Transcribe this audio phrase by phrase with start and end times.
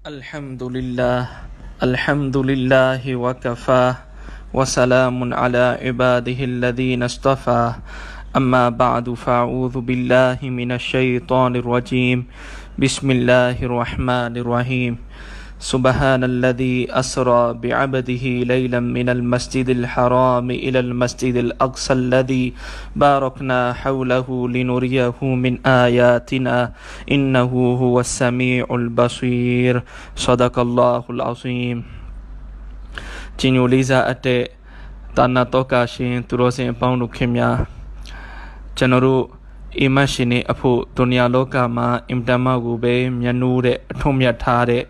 [0.00, 1.28] الحمد لله
[1.82, 3.94] الحمد لله وكفى
[4.48, 7.72] وسلام على عباده الذين اصطفى
[8.36, 12.24] أما بعد فأعوذ بالله من الشيطان الرجيم
[12.80, 14.96] بسم الله الرحمن الرحيم
[15.59, 22.45] سبحان الذي أسرى بعبده ليلا من المسجد الحرام إلى المسجد الأقصى الذي
[22.95, 26.57] باركنا حوله لنريه من آياتنا
[27.11, 27.51] إنه
[27.81, 29.73] هو السميع البصير
[30.15, 31.77] صدق الله العظيم
[33.39, 34.43] ကျင်ညိုလေးစားအပ်တဲ့
[35.17, 37.57] တာနာတောကရှင်သူတော်စင်အပေါင်းတို့ခင်များ
[38.77, 39.23] ကျွန်တော်တို့
[39.79, 44.83] အိမတ်ရှင်နေအဖို့ဒုနီယာလောကမှာအင်တမကိုပဲမျက်နှိုးတဲ့အထွတ်မြတ်ထားတဲ့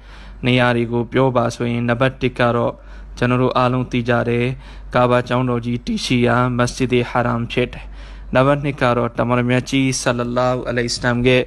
[0.46, 2.72] နေရာတွေကိုပြောပါဆိုရင်နံပါတ်1ကတော့
[3.18, 4.46] ကျွန်တော်တို့အားလုံးသိကြတယ်
[4.94, 7.84] ကာဘာကျောင်းတော်ကြီးတီရှီယာမစဂျစ်ဟာရမ်ဖြစ်တယ်
[8.34, 11.42] နံပါတ်2ကတော့တမန်တော်မြတ်ကြီးဆလလာဟူအလိုင်စလမ်ရဲ့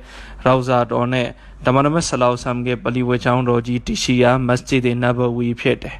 [0.45, 1.27] ရောဇာတော်နဲ့
[1.65, 5.97] တမန်တော်မြတ်ဆလောဆမ်ရဲ့ပလီဝေကျောင်းတော်ကြီးတီရှီယာမစဂျစ်နဘဝီဖြစ်တယ်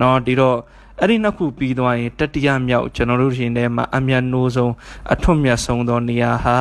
[0.00, 0.58] နော်ဒီတော့
[1.00, 4.72] အဲ့ဒီနှစ်ခုပြီးသွားရင်တတိယမြောက်ကျွန်တော်တို့ရှင်ထဲမှာအမြတ်နိုးဆုံး
[5.12, 6.56] အထွတ်မြတ်ဆုံးသောနေရာဟာ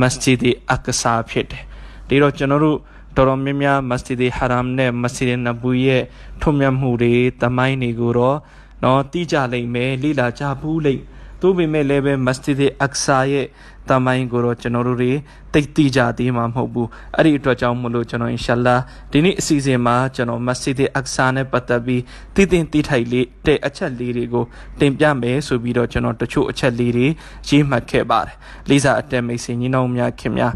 [0.00, 1.64] မစဂျစ်အကဆာဖြစ်တယ်
[2.08, 2.78] ဒီတော့ကျွန်တော်တို့
[3.16, 6.02] တော်တော်များများမစဂျစ်ဟာရမ်နဲ့မစဂျစ်နဘူရဲ့
[6.40, 8.38] ထွတ်မြတ်မှုတွေတမိုင်းတွေကိုတော့
[8.82, 11.02] နော်တိကြလိမ့်မယ်လိလာကြဘူးလိမ့်
[11.40, 13.46] သို့ပေမဲ့လည်းပဲမစဂျစ်အက္ဆာရဲ့
[13.88, 15.12] တမိုင်းကိုတော့ကျွန်တော်တို့တွေ
[15.52, 18.76] တိတ်တိကြသေးမှာမဟုတ်ဘူးအဲ့ဒီအတွက်ကြောင့်မလို့ကျွန်တော်အင်ရှာလာ
[19.12, 22.02] ဒီနေ့အစီအစဉ်မှာကျွန်တော်မစဂျစ်အက္ဆာနဲ့ပတ်သက်ပြီး
[22.34, 24.44] တည်တင်တည်ထိုက်လေးတဲ့အချက်လေးတွေကို
[24.80, 27.06] တင်ပြမယ်ဆိုပြီးတော့ကျွန်တော်တချို့အချက်လေးတွေ
[27.48, 28.36] ရေးမှတ်ခဲ့ပါတယ်
[28.68, 30.54] လေးစားအတက်မိတ်ဆွေညီနောင်များခင်များ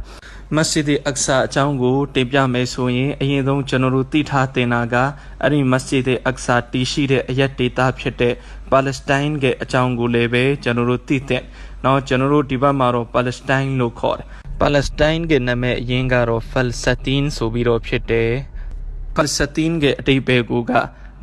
[0.56, 4.96] မစဂျစ်အက္ဆာအကြောင်းကိုတင်ပြမယ်ဆိုရင်အရင်ဆုံးကျွန်တော်တို့သိထားတင်တာက
[5.42, 8.34] အဲ့ဒီမစဂျစ်အက္ဆာတည်ရှိတဲ့အရက်ဒေတာဖြစ်တဲ့
[8.70, 11.42] ပါလက်စတိုင်းရဲ့အကြောင်းကိုလည်းပဲကျွန်တော်တို့သိတဲ့။
[11.84, 14.26] နောက်ကျွန်တော်တို့ဒီဘက်မှာတော့ပါလက်စတိုင်းလို့ခေါ်တယ်။
[14.60, 18.30] ပါလက်စတိုင်းရဲ့နာမည်အရင်ကတော့ဖယ်ဆတ်တင်ဆိုပြီးတော့ဖြစ်တယ်။
[19.14, 20.72] ဖယ်ဆတ်တင်ရဲ့အတိတ်ပဲကိုက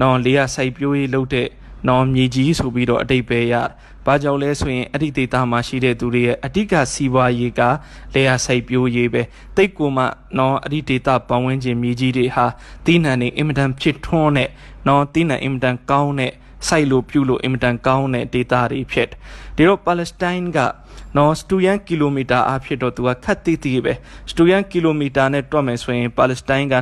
[0.02, 1.48] နော်လေယာစိုက်ပျိုးရေးလုပ်တဲ့
[1.88, 3.54] နော်မြေကြီးဆိုပြီးတော့အတိတ်ပဲရ။
[4.06, 7.62] ဘာကြောင့်လဲဆိုရင်အဲ့ဒီဒေတာမှာရှိတဲ့သူတွေရဲ့အဓိကစီးပွားရေးက
[8.14, 9.22] လေယာစိုက်ပျိုးရေးပဲ။
[9.56, 10.06] တိတ်ကိုမှ
[10.38, 12.46] နော်အဲ့ဒီဒေတာပတ်ဝန်းကျင်မြေကြီးတွေဟာ
[12.86, 14.50] တီးနှံနေအင်မတန်ဖြစ်ထွန်းတဲ့
[14.88, 16.34] နော်တီးနှံအင်မတန်ကောင်းတဲ့
[16.68, 19.10] စိုက်လို့ပြုလို့အင်မတန်ကောင်းတဲ့ဒေတာတွေဖြစ်
[19.56, 20.60] ဒီတော့ပါလက်စတိုင်းက
[21.18, 23.94] နော်စတူယန်ကီလိုမီတာအဖြစ်တော့သူကခတ်တိတိပဲ
[24.30, 26.76] စတူယန်ကီလိုမီတာနဲ့တွက်မယ်ဆိုရင်ပါလက်စတိုင်းက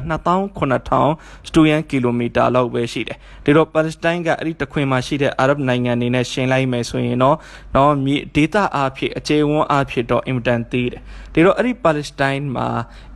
[0.70, 7.38] 2900စတူယန်ကီလိုမီတာလောက်ပဲရှိတယ်ဒီတော့ပါလက်စတိုင်းကအဲ့ဒီတခွင်မှာရှိတဲ့အာရဗ်နိုင်ငံတွေနဲ့ရှင်လိုက်မယ်ဆိုရင်တော့
[7.76, 11.02] နော်မြေဒေတာအဖြစ်အခြေဝန်းအဖြစ်တော့အင်မတန်သေးတယ်
[11.34, 12.68] ဒီတော့အဲ့ဒီပါလက်စတိုင်းမှာ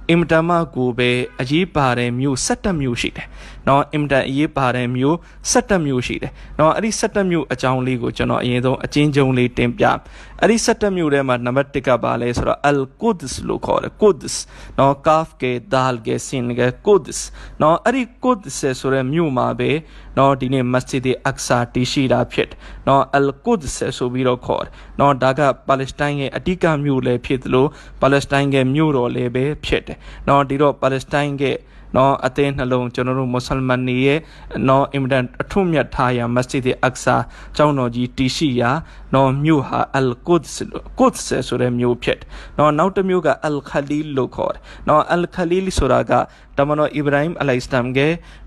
[0.09, 1.09] အင်မတန်မှကိုပဲ
[1.41, 3.27] အရေးပါတဲ့မြို့17မြို့ရှိတယ်။
[3.69, 5.17] နော်အင်မတန်အရေးပါတဲ့မြို့
[5.51, 9.85] 17မြို့ရှိတယ်။နော်အဲ့ဒီ17မြို့အကြောင်းလေးကိုကျွန်တော်အရင်ဆုံးအချင်းချင်းလေးတင်ပြ။
[10.41, 14.35] အဲ့ဒီ17မြို့ထဲမှာနံပါတ်1ကပါလဲဆိုတော့ Al Quds လို့ခေါ်တယ်။ Quds
[14.79, 15.43] နော် Kaf က
[15.73, 17.19] Dal က Sin က Quds
[17.61, 19.71] နော်အဲ့ဒီ Quds ဆိုတဲ့မြို့မှာပဲ
[20.17, 22.49] နော်ဒီနေ့ Masjid Aqsa တည်ရှိတာဖြစ်။
[22.87, 27.65] နော် Al Quds ဆိုပြီးတော့ခေါ်တယ်။နော်ဒါကပါလက်စတိုင်းရဲ့အဓိကမြို့လည်းဖြစ်သလို
[28.01, 29.97] ပါလက်စတိုင်းရဲ့မြို့တော်လည်းပဲဖြစ်တယ်။
[30.27, 31.45] နော်ဒီတော့ပါလက်စတိုင်းက
[31.95, 34.19] နော်အသင်းနှလုံးကျွန်တော်တို့မွတ်စလမန်တွေရဲ့
[34.67, 37.15] နော်အင်မတန်အထွတ်မြတ်ထားရာမစဂျစ်အက္ဆာ
[37.57, 38.71] ကျောင်းတော်ကြီးတည်ရှိရာ
[39.15, 40.67] နော်မြို့ဟာအလ်ကုဒ်စ်
[40.99, 42.19] ကုဒ်စ်ဆိုတဲ့မြို့ဖြစ်
[42.57, 46.13] နော်နောက်တစ်မြို့ကအလ်ခလီလ်လို့ခေါ်တယ်နော်အလ်ခလီလ်ဆိုတာက
[46.57, 47.99] တမန်တော်အီဗရာဟင်အလိုင်စလမ်က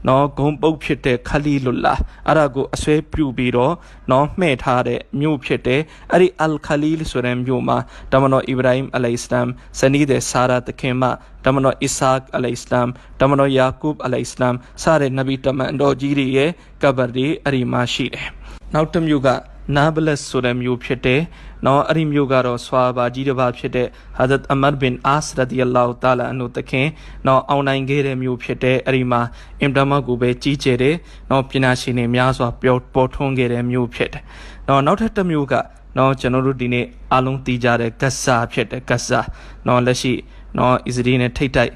[0.08, 1.94] နော်ဂုံပုတ်ဖြစ်တဲ့ခလီလုလာ
[2.28, 3.74] အဲ့ဒါကိုအဆွဲပြုပြီးတော့
[4.10, 5.80] နော်မှဲ့ထားတဲ့မြို့ဖြစ်တဲ့
[6.10, 7.78] အဲ့ဒီအလ်ခလီလ်ဆိုတဲ့မြို့မှာ
[8.12, 9.46] တမန်တော်အီဗရာဟင်အလိုင်စလမ်
[9.78, 11.04] ဇနီးတဲ့ဆာရာတခင်မ
[11.44, 12.88] တမန်တော်အစ္စဟာက်အလိုင်စလမ်
[13.20, 16.50] တမန်တော်ယာကုဘ်အလိုင်စလမ်စတဲ့နဗီတမန်တော်ကြီးတွေရဲ့
[16.82, 18.28] ကဘာတွေအဲ့ဒီမှာရှိတယ်
[18.74, 19.30] နောက်တစ်မြို့က
[19.76, 21.20] နာဘလတ်ဆိုတဲ့မြို့ဖြစ်တဲ့
[21.66, 26.88] နော်အဲ့ဒီမြို့ကတော့ဆွာဘာကြီးတစ်ပါးဖြစ်တဲ့ဟာဇတ်အမတ်ဘင်အာစ်ရဒီအလာဟူတာလာအန်ဟူတခင်
[27.26, 29.20] နော်အောင်နိုင်ခဲ့တဲ့မြို့ဖြစ်တဲ့အဲ့ဒီမှာ
[29.60, 30.94] အင်တမကိုပဲကြီးကျယ်တဲ့
[31.30, 34.22] နော်ပညာရှင်တွေများစွာပျော်ပေါ်ထွန်းခဲ့တဲ့မြို့ဖြစ်တယ်
[34.68, 35.54] နော်နောက်ထပ်တစ်မြို့က
[35.98, 39.20] နော်ကျွန်တော်တို့ဒီနေ့အားလုံးသိကြတဲ့ဂတ်ဆာဖြစ်တဲ့ဂတ်ဆာ
[39.66, 40.12] နော်လက်ရှိ
[40.58, 41.72] နော်အစ္စရေးနဲ့ထိတ်တိုက်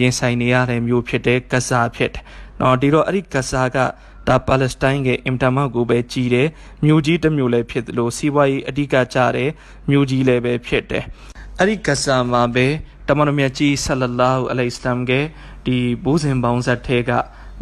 [0.00, 2.22] ရင်ဆိုင်နေရတဲ့မြို့ဖြစ်တဲ့ဂတ်ဆာဖြစ်တယ်
[2.60, 3.78] နော်ဒီတော့အဲ့ဒီဂတ်ဆာက
[4.28, 6.48] ဒါပါလက်စတိုင်းရဲ့အင်တာမောက်ကိုပဲကြီးတယ်
[6.84, 9.50] မြို့ကြီးတစ်မြို့လည်းဖြစ်တယ်လို့စီးပွားရေးအဓိကကြတဲ့
[9.90, 11.04] မြို့ကြီးလည်းပဲဖြစ်တယ်
[11.58, 12.66] အဲ့ဒီဂဆာမှာပဲ
[13.08, 15.12] တမန်တော်မြတ်ကြီးဆလလာဟူအလိုင်စလမ်က
[15.66, 17.10] ဒီဘိုးစဉ်ပေါင်းဆက်ထဲက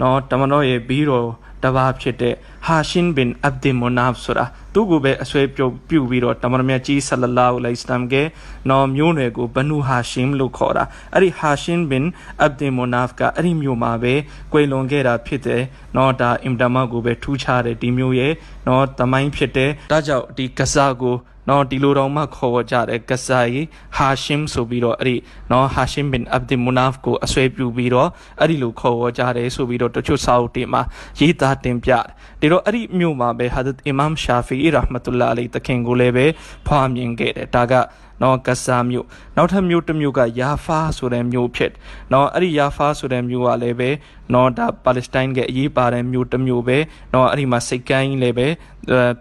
[0.00, 1.28] နော်တမန်တော်ရဲ့ပြီးတော့
[1.64, 2.34] တပါးဖြစ်တဲ့
[2.66, 8.14] ဟာရှင်ဘင်အဗ်ဒီမူနာဖ်ဆိုတာသူ့ကိုပဲအဆွဲပြုတ်ပြုတ်ပြီးတော့တမန်တော်မြတ်ကြီးဆလလာဟူအလိုင်စလမ်က
[8.70, 10.84] နော်မျိုးနွယ်ကိုဘနူဟာရှင်လို့ခေါ်တာ
[11.14, 12.06] အဲ့ဒီဟာရှင်ဘင်
[12.40, 14.14] အဗ်ဒီမူနာဖ်ကအဲ့ဒီမျိုးမှာပဲ
[14.52, 15.62] ကွယ်လွန်ခဲ့တာဖြစ်တယ်
[15.96, 18.32] နော်ဒါအင်တမကိုပဲထူးခြားတယ်ဒီမျိုးရဲ့
[18.68, 21.16] နော်တမိုင်းဖြစ်တယ်ဒါကြောင့်ဒီကစားကို
[21.50, 23.60] နော်ဒီလိုတော့မှခေါ်ဝကြတယ်ဂဇာယီ
[23.96, 25.16] ဟာရှမ်ဆိုပြီးတော့အဲ့ဒီ
[25.50, 28.08] နော်ဟာရှမ်ဘင်အဗ်ဒီမူနာဖ်ကိုအဆွဲပြုပြီးတော့
[28.40, 30.82] အဲ့ဒီလိုခေါ်ဝကြတယ်ဆိုပြီးတော့တချို့စာအုပ်တွေမှာ
[31.20, 32.04] ရေးသားတင်ပြတယ်
[32.40, 36.26] ဒီတော့အဲ့ဒီမြို့မှာပဲဟာဒတ်အီမမ်ရှာဖီရာဟ်မတူလာအလိုင်တခင်ကိုလည်းပဲ
[36.66, 37.74] ဖွားမြင်ခဲ့တယ်ဒါက
[38.22, 39.06] နော်ကဆာမြို့
[39.36, 41.72] နောက်ထပ်မြို့တစ်မြို့ကယာဖာဆိုတဲ့မြို့ဖြစ်
[42.12, 43.90] နော်အဲ့ဒီယာဖာဆိုတဲ့မြို့ကလည်းပဲ
[44.34, 46.78] နော်ဒါပါလက်စတိုင်းကအရေးပါတဲ့မြို့တစ်မြို့ပဲ
[47.14, 48.48] နော်အဲ့ဒီမှာစိတ်ကမ်းလည်းပဲ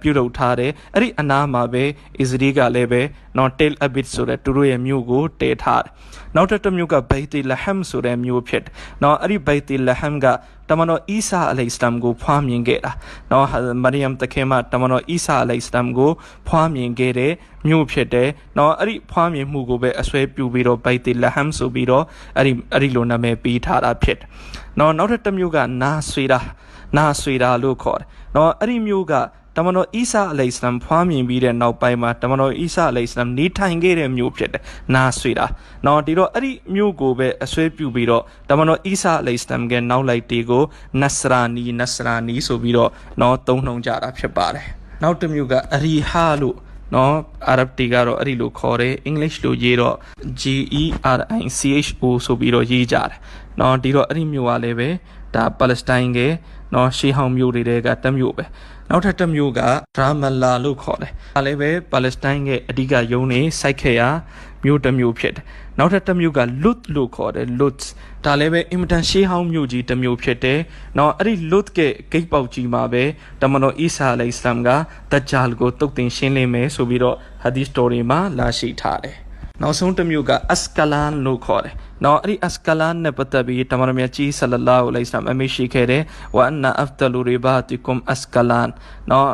[0.02, 1.84] ပြုလုပ်ထားတယ်အဲ့ဒီအနားမှာပဲ
[2.20, 3.02] အစ္စရေးကလည်းပဲ
[3.38, 5.90] နော်တယ်အဘစ်ဆိုတဲ့သူတို့ရဲ့မြို့ကိုတည်ထားတယ်
[6.36, 8.64] နောက်တစ်မြို့ကဘိတ်တီလဟမ်ဆိုတဲ့မြို့ဖြစ်
[9.04, 10.26] နော်အဲ့ဒီဘိတ်တီလဟမ်က
[10.70, 12.92] တမန်တော်အီဆာအလိုင်စလမ်ကိုဖွားမြင်ခဲ့တာ
[13.32, 13.46] နော်
[13.84, 16.12] မရိယမ်တခင်မတမန်တော်အီဆာအလိုင်စလမ်ကို
[16.48, 17.32] ဖွားမြင်ခဲ့တဲ့
[17.68, 22.04] မြို့ဖြစ်တယ်နော်အဲ့ဒီဖွားမြင်မှုကိုပဲအစွဲပြုပြီးတော့ဘိုက်တီလဟမ်ဆိုပြီးတော့
[22.38, 24.20] အဲ့ဒီအဲ့ဒီလိုနာမည်ပေးထားတာဖြစ်
[24.80, 26.40] နော်နောက်ထပ်တစ်မျိုးကနာဆွေတာ
[26.98, 29.14] နာဆွေတာလို့ခေါ်တယ်နော်အဲ့ဒီမျိုးက
[29.56, 34.64] တမန်တော်အီဆာအလိစလမ်ဖွားမြင်ပြီးတဲ့နောက်ပိုင်းမှာတမန်တော်အီဆာအလိစလမ်နေထိုင်ခဲ့တဲ့မြို့ဖြစ်တယ်။
[34.96, 35.46] နာဆွေတာ။
[35.86, 40.64] နော်ဒီတော့အဲ့ဒီမြို့ကိုပဲအဆွဲပြုပြီးတော့တမန်တော်အီဆာအလိစလမ်ကနောက်လိုက်တီကို
[41.02, 42.92] နဆရာနီနဆရာနီဆိုပြီးတော့
[43.22, 44.66] နော်သုံးနှုံကြတာဖြစ်ပါတယ်။
[45.04, 46.58] နောက်တစ်မျိုးကအရီဟာလို့
[46.96, 47.16] နော်
[47.48, 49.96] အာရဗ်တီကတော့အဲ့ဒီလိုခေါ်တယ်အင်္ဂလိပ်လိုရေးတော့
[50.42, 50.44] G
[50.82, 50.84] E
[51.18, 53.12] R I C H O ဆိုပြီးတော့ရေးကြတယ်
[53.60, 54.90] နော်ဒီတော့အဲ့ဒီမျိုးကလည်းပဲ
[55.36, 56.20] ဒါပါလက်စတိုင်းက
[56.74, 58.46] နော်ရှေးဟောင်းမျိုးတွေကတမျိုးပဲ
[58.92, 59.62] နောက်ထပ်တစ်မျိုးက
[59.96, 64.02] ဒရာမလာလို့ခေါ်တယ်။ဒါလည်းပဲပါလက်စတိုင်းရဲ့အဓိကယုံနေစိုက်ခဲ့ရ
[64.64, 65.44] မျိုးတစ်မျိုးဖြစ်တယ်။
[65.80, 67.76] နောက်ထပ်တစ်မျိုးကလွတ်လို့ခေါ်တယ်လွတ်
[68.26, 70.60] ဒါလည်းပဲအင်မတန်ရှေးဟောင်းမျိုးကြီးတစ်မျိုးဖြစ်တယ်။
[70.98, 71.80] နောက်အဲ့ဒီလွတ်က
[72.12, 73.04] ဂိတ်ပေါက်ကြီးမှာပဲ
[73.42, 74.70] တမန်တော်အီဆာအလိုင်စလမ်က
[75.12, 79.18] ဒဂျာလ်ကိုတုတ်တင်ရှင်းလင်းမယ်ဆိုပြီးတော့ဟာဒီစတိုရီမှာလာရှိထားတယ်။
[79.62, 81.74] နောက်ဆုံးတစ်မျိုးကအစကလန်လို့ခေါ်တယ်။
[82.06, 86.04] နော်အဲ့ဒီအစကလန်နဲ့ပတ်သက်ပြီးတမန်တော်မြတ်ကြီးဆလလာဟူအလိုင်စလမ်အမိရှိခဲ့တယ်
[86.36, 88.70] ဝအန်နာအဖဒလူရီဘာတီကွမ်အစကလန်
[89.12, 89.30] နော်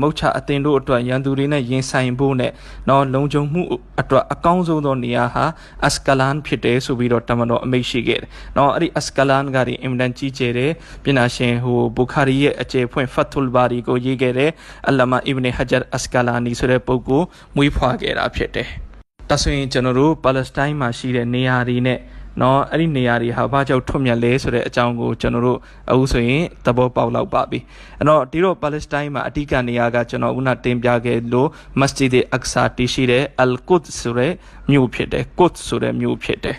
[0.00, 2.52] မုတ်ချအတင်တို့အတွက်ရန်သူတွေနဲ့ရင်ဆိုင်ဖို့နဲ့
[2.88, 3.62] နော်လုံခြုံမှု
[4.00, 5.44] အတွက်အကောင်းဆုံးသောနေရာဟာ
[5.86, 10.70] အစကလန်ဖြစ်တယ်ဆိုပြီးတော့တမန်တော်အမိရှိခဲ့တယ်။နော်အဲ့ဒီအစကလန်ကဒီအင်မတန်ကြီးကျယ်တဲ့
[11.02, 14.50] ပြည်နာရှင်ဟိုဘူခါရီရဲ့အကျေဖွင့်ဖတ်တူလ်ဘာရီကိုရေးခဲ့တဲ့
[14.88, 17.26] အလမာအီဘ်နေဟဂျ်အစကလာနီဆိုတဲ့ပုဂ္ဂိုလ်
[17.56, 18.70] မွေးဖွားခဲ့တာဖြစ်တယ်။
[19.30, 21.98] ဒါဆိုရင်ကျွန်တော်တို့ပါလက်စတိုင်းမှာရှိတဲ့နေရာတွေနဲ့
[22.40, 25.58] နော်အဲ့ဒီနေရာတွေဟာဘာကြောင့်ထွတ်မြတ်လဲဆိုတဲ့အကြောင်းကိုကျွန်တော်တို့
[25.90, 27.58] အခုဆိုရင်သဘောပေါက်လောက်ပါပြီ
[27.98, 31.48] အဲ့တော့ဒီတော့ပါလက်စတိုင်းမှာအဓိကနေရာကကျွန်တော်ဦးနာတင်ပြခဲ့လို့
[31.80, 34.32] မစဂျစ်အက်ဆာတရှိတဲ့အလ်ကုဒ်ဆိုတဲ့
[34.70, 36.56] မြို့ဖြစ်တယ်ကုဒ်ဆိုတဲ့မြို့ဖြစ်တယ်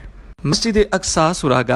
[0.49, 1.71] မစဂျစ်အက်ဆာဆိုတာက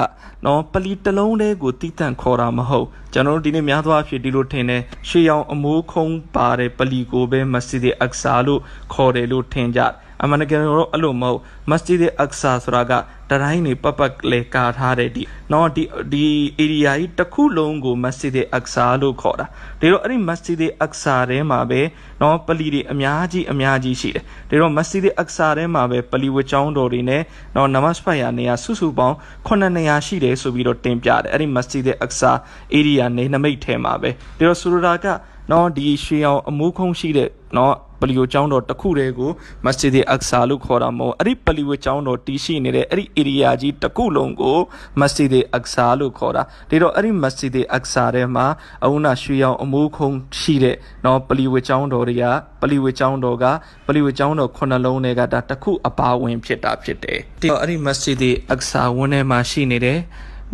[0.45, 8.61] နော်ပလီတလုံးလေးကိုတိတန့်ခေါ်တာမဟုတ်ကျွန်တော်တို့ဒီနေ့များသောအားဖြင့်ဒီလိုထင်တယ်ရှေးရောင်အမိုးခုံးပါတဲ့ပလီကိုပဲမစဂျစ်အက်ဆာလို့
[8.93, 9.91] ခေါ်တယ်လို့ထင်ကြတယ်
[10.23, 11.39] အမှန်တကယ်တော့အဲ့လိုမဟုတ်
[11.69, 12.93] မစဂျစ်အက်ဆာဆိုတာက
[13.29, 16.25] တတိုင်းနေပတ်ပတ်လေကာထားတဲ့ဒီနော်ဒီဒီ
[16.59, 19.45] area ကြီးတစ်ခုလုံးကိုမစဂျစ်အက်ဆာလို့ခေါ်တာ
[19.81, 21.81] ဒါတော့အဲ့ဒီမစဂျစ်အက်ဆာထဲမှာပဲ
[22.21, 27.21] နော်ပလီတွေအများကြီးအများကြီးရှိတယ်ဒါတော့မစဂျစ်အက်ဆာထဲမှာပဲပလီဝတ်ကျောင်းတော်တွေနဲ့
[27.55, 29.15] နော်နမတ်ဖတ်ရနေရစုစုပေါင်း
[29.47, 32.31] 9နေရာရှိတယ်ဆိုပြီးတော့တင်ပြတယ်အဲ့ဒီမစဂျစ်အက်ဆာ
[32.77, 34.09] area နေနမိတ်ထဲမှာပဲ
[34.39, 35.07] ဒါတော့ဆိုလိုတာက
[35.51, 39.31] နော်ဒီရွှေအောင်အမိုးခုံးရှိတဲ့နော်ပလီယိုကျောင်းတော်တစ်ခုတည်းကို
[39.65, 44.57] မစဂျစ်အက်ဆာလို့ခေါ်တာမဟုတ်အဲ့ဒီပလီယိုကျောင်းတော်တည်ရှိနေတဲ့အဲ့ဒီ area ကြီးတစ်ခုလုံးကို
[44.99, 48.45] မစဂျစ်အက်ဆာလို့ခေါ်တာဒါတော့အဲ့ဒီမစဂျစ်အက်ဆာထဲမှာ
[48.85, 50.09] အဝနာရွှေရောင်အမိုးခုံ
[50.39, 50.75] ရှိတဲ့
[51.05, 52.25] နော်ပလီယိုကျောင်းတော်တွေက
[52.61, 53.45] ပလီယိုကျောင်းတော်က
[53.87, 59.99] ပလီယိုကျောင်းတော်ခုနှလုံးတွေကဒါတစ်ခုအပါဝင်ဖြစ်တာဖြစ်တယ်ဒါတော့အဲ့ဒီမစဂျစ်အက်ဆာဝန်းထဲမှာရှိနေတဲ့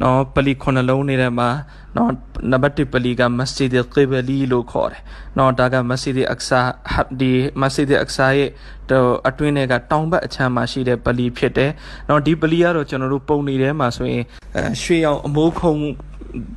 [0.01, 1.50] နော်ပလီခုနှလုံးနေတဲ့မှာ
[1.96, 2.12] နော်
[2.51, 5.02] နံပါတ်1ပလီကမစဂျစ်ကိဘလီလို့ခေါ်တယ်
[5.38, 6.62] နော်ဒါကမစဂျစ်အက်ဆာ
[6.94, 7.31] ဟတ်ဒီ
[7.62, 8.50] မစဂျစ်အက်ဆာရဲ့
[9.28, 11.71] အတွင်းထဲကတောင်ဘက်အချမ်းမှာရှိတဲ့ပလီဖြစ်တယ်
[12.09, 14.23] နော်ဒီပလီကတော့ကျွန်တော်တို့ပုံနေထဲမှာဆိုရင်
[14.81, 15.73] ရွှေရောင်အမိုးခုံ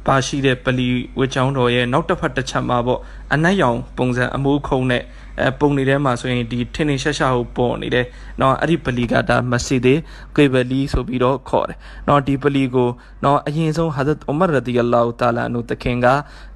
[0.06, 0.86] ပါရှိတဲ့ပလီ
[1.18, 3.00] ဝစ်ချောင်းတော်ရဲ့နောက်တစ်ဖက်တစ်ချက်မှာပေါ့
[3.34, 5.02] အနက်ရောင်ပုံစံအမိုးခုံနဲ့
[5.40, 8.06] အဲပုံနေထဲမှာဆိုရင်ဒီထင်းထင်းရှားရှားကိုပေါ်နေတယ်။
[8.40, 9.94] နော်အဲ့ဒီပလီကဒါမစီဒေ
[10.36, 12.88] ကေဘလီဆိုပြီးတော့ခေါ်တယ်။နော်ဒီပလီကို
[13.24, 16.06] နော်အရင်ဆုံးဟာဇတ်ဥမာရဒီအလ္လာဟူတာလာနုတခင်က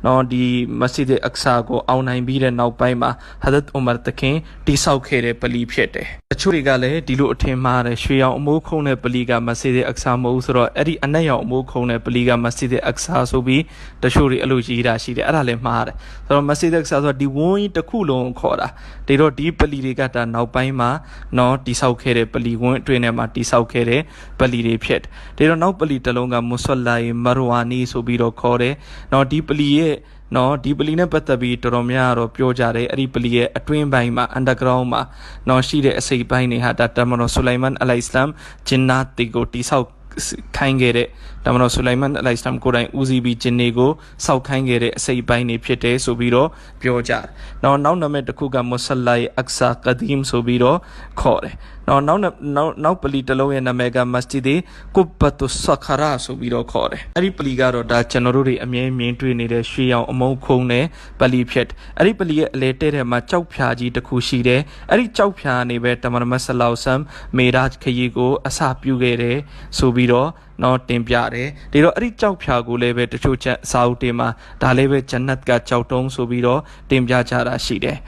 [0.04, 0.45] နော်ဒီ
[0.80, 3.11] မစီဒေအက်ဆာကိုအောင်နိုင်ပြီးတဲ့နောက်ပိုင်းမှာ
[3.42, 13.62] ဟာဇတ်ဥမာတခင်တိဆောက်ခဲ့တဲ့ပလီဖြစ်တယ်။တချို့တွေကလည်းဒီလိုအထင်မှားတယ်ရွှေရောင်အမိုးခုံတဲ့ပလီကမစီဒေအက်ဆာမဟုတ်ဆိုတော့အဲ့ဒီအနက်ရောင်အမိုးခုံတဲ့ပလီကမစီဒေအက်ဆာဆိုပြီး
[14.02, 15.95] တချို့တွေအဲ့လိုရေးတာရှိတယ်အဲ့ဒါလည်းမှားတယ်။
[16.26, 18.68] ဆိုတော့မစီဒေအက်ဆာဆိုတော့ဒီဝန်းကြီးတစ်ခုလုံးခေါ်တာ
[19.06, 20.90] ဒါတော့ဒီပလီတွေကဒါနောက်ပိုင်းမှာ
[21.38, 24.02] နော်တိဆောက်ခဲ့တဲ့ပလီဝန်းအတွင်းထဲမှာတိဆောက်ခဲ့တဲ့
[24.38, 25.02] ပလီတွေဖြစ်
[25.37, 28.75] တယ်ဒါတော့နောက်ပလီတစ်လုံးကမွဆလာယမရဝါနီဆိုပြီးတော့ခေါ်တယ်
[29.12, 29.94] နော်ဒီပလီရဲ့
[30.37, 35.02] နော်ဒီပလီနဲ့ပတ်သက်ပြီးတော်တော်များတော့ပြောကြတယ်အဲ့ဒီပလီရဲ့အတွင်းပိုင်းမှာ underground မှာ
[35.49, 38.28] နော်ရှိတဲ့အစိပ်ပိုင်းတွေဟာဒါတမန်တော်ဆူလိုင်မန်အလိုင်စလမ်
[38.68, 39.87] ဂျင်နာတီကိုတိဆောက်
[40.56, 41.08] ခိုင်းခဲ့တဲ့
[41.48, 43.90] တမန်တော်ဆူလိုင်မန်အလိုင်စလမ်ကိုယ်တိုင်ဦးစီးပြီးဂျင်းတွေကို
[44.24, 46.48] စောက်ခိုင်းခဲ့တဲ့အစိပ်ပိုင်းတွေဖြစ်တယ်ဆိုပြီးတော့
[46.80, 47.24] ပြောကြတယ်။
[47.62, 50.78] နောက်နောက်နံပါတ်တစ်ခုကမွဆလိုင်အက်ဆာကဒီမ်ဆိုပြီးတော့
[51.20, 51.54] ခေါ်တယ်။
[51.88, 54.54] နောက်နောက်နောက်နောက်ပလီတစ်လုံးရဲ့နာမည်ကမစဂျစ်ဒီ
[54.96, 60.84] ကုဘတ်တုဆခရာဆိုပြီးတော့ခေါ်တယ်။အဲ့ဒီပလီကတော့ဒါကျွန်တော်တို့တွေအမြဲမြင်တွေ့နေတဲ့ရွှေရောင်အမုံခုံနဲ့
[61.20, 64.60] ပလီဖြစ်အဲ့ဒီပလီရဲ့အလေတဲ့ထဲမှာကြောက်ဖြာကြီးတစ်ခုရှိတယ်။
[64.90, 67.00] အဲ့ဒီကြောက်ဖြာနေပဲတမန်တော်မဆလောက်ဆမ်
[67.36, 69.38] မေရာခရီကိုအစာပြုခဲ့တယ်
[69.78, 70.30] ဆိုပြီးတော့
[70.62, 74.28] နော်တင်ပြတယ်ဒီတော့အဲ့ဒီကြောက်ဖြာကိုလည်းပဲတချို့ချက်စာအုပ်တွေမှာ
[74.62, 76.60] ဒါလည်းပဲဂျန်နတ်ကကြောက်တုံးဆိုပြီးတော့
[76.90, 77.98] တင်ပြကြတာရှိတယ်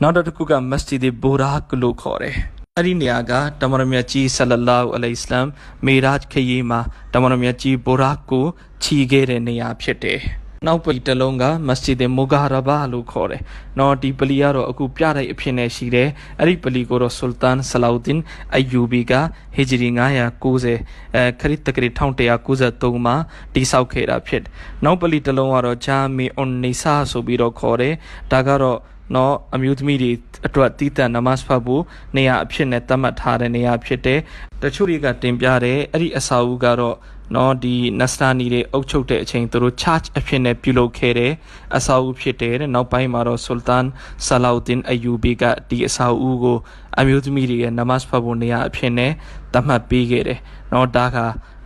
[0.00, 2.36] နောက်တစ်ခုကမစဂျစ်ဒီဘူရာကလို့ခေါ်တယ်
[2.76, 5.46] အဲ့ဒီနေရာကတမန်တော်မြတ်ကြီးဆလလာဟူအလိုင်စလမ်
[5.86, 6.80] မေရာခရီးမှာ
[7.12, 8.46] တမန်တော်မြတ်ကြီးဘူရာကို
[8.82, 10.20] ခြီးခဲ့တဲ့နေရာဖြစ်တယ်
[10.66, 13.42] နောက်ပလီတစ်လုံးကမစဂျစ်ဒ်မူဂါရဘာလို့ခေါ်တယ်။
[13.78, 16.08] နော်ဒီပလီကတော့အခုပြတဲ့အဖြစ်နဲ့ရှိတယ်။
[16.40, 18.20] အဲ့ဒီပလီကိုတော့ဆူလ်တန်ဆလာဥဒင်
[18.56, 19.12] အယူဘီက
[19.54, 23.16] ဟီဂျရီ990အဲခရစ်တကရီ1193မှာ
[23.54, 24.42] တိဆောက်ခဲ့တာဖြစ်။
[24.84, 27.94] နောက်ပလီတစ်လုံးကတော့ဂျာမီအွန်နီဆာဆိုပြီးတော့ခေါ်တယ်။
[28.32, 28.78] ဒါကတော့
[29.14, 30.12] နော်အမျိုးသမီးတွေ
[30.46, 31.82] အတွက်တည်တံနမတ်ဖတ်ဖို့
[32.16, 34.20] နေရာအဖြစ်နဲ့သတ်မှတ်ထားတဲ့နေရာဖြစ်တယ်။
[34.62, 36.96] တချို့တွေကတင်ပြတယ်အဲ့ဒီအစာအုပ်ကတော့
[37.34, 41.32] နော်ဒီနစတာနီတွေအုပ်ချုပ်တဲ့အချိန်သူတို့ charge အဖြစ်နဲ့ပြုလုပ်ခဲ့တဲ့
[41.76, 43.86] အစာအုပ်ဖြစ်တယ်တဲ့နောက်ပိုင်းမှာတော့ဆူလ်တန်
[44.26, 46.58] ဆလာဥဒင်အယူဘီကဒီအစာအုပ်ကို
[46.98, 49.12] အမျိုးသမီးတွေရဲ့နမတ်ဖတ်ဖို့နေရာအဖြစ်နဲ့
[49.52, 50.40] သတ်မှတ်ပေးခဲ့တယ်
[50.72, 51.16] နော်ဒါက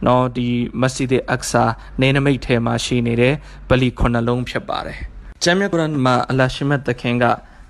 [0.07, 0.49] နော်ဒီ
[0.81, 1.65] မစဂျစ်အက်ဆာ
[2.01, 3.35] နေနမိတ်ထဲမှာရှိနေတဲ့
[3.69, 4.99] ဗလီခုနှလုံးဖြစ်ပါတယ်
[5.43, 7.25] ဂျမ်မြတ်ကုရ်အန်မှာအလ္လာရှိမတ်တခင်က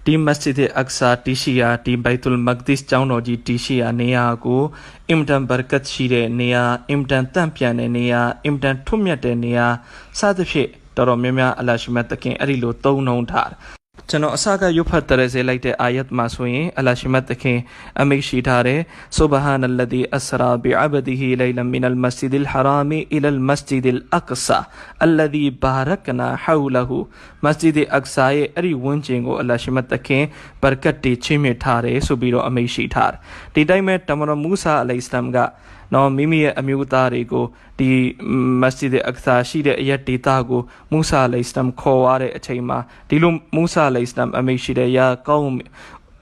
[0.05, 4.63] ဒီမစဂျစ်အက်ဆာတီရှိယာဒီဘိုက်တူလ်မက်ဒစ်ကျောင်းတော်ကြီးတီရှိယာနေရာကို
[5.09, 9.67] အင်မတန်ဘရကတ်ရှိတဲ့နေရာအင်မတန်တန့်ပြန်တဲ့နေရာအင်မတန်ထွတ်မြတ်တဲ့နေရာ
[10.19, 17.59] စသဖြင့်တော်တော်များများအလ္လာရှိမတ်တခင်အဲ့ဒီလိုသုံးနှုံထားတယ် ကျွန်တော်အစကရုပ်ဖတ်တရစေလိုက်တဲ့အာယတ်မှာဆိုရင်အလရှိမတ်တခင်
[18.01, 18.81] အမိတ်ရှိထားတယ်
[19.17, 24.59] ဆူဘဟာနလဒီအစရာဘီအဘဒီဟီလိုင်လမင်အလ်မစဂျစ်အလ်ဟရာမီအီလလ်မစဂျစ်အလ်အကဆာ
[25.05, 26.99] အလဒီဘာရကနာဟူလဟူ
[27.45, 30.25] မစဂျစ်အကဆာရဲ့အဲ့ဒီဝန်းကျင်ကိုအလရှိမတ်တခင်
[30.63, 33.21] ဘရကတ်တီချင်းမြထားတယ်ဆိုပြီးတော့အမိတ်ရှိထားတယ်
[33.55, 35.39] ဒီတိုင်းပဲတမန်တော်မူဆာအလိုင်စလမ်က
[35.95, 37.45] နော်မိမိရဲ့အမျိုးသားတွေကို
[37.79, 37.91] ဒီ
[38.61, 40.61] မစဂျစ်အကဆာရှိတဲ့အရက်ဒေတာကို
[40.93, 42.79] မူဆာအလိုင်စလမ်ခေါ်ရတဲ့အချိန်မှာ
[43.09, 45.51] ဒီလိုမူဆာအလိုင်စလမ်အမိရှိတဲ့ယာကောင်း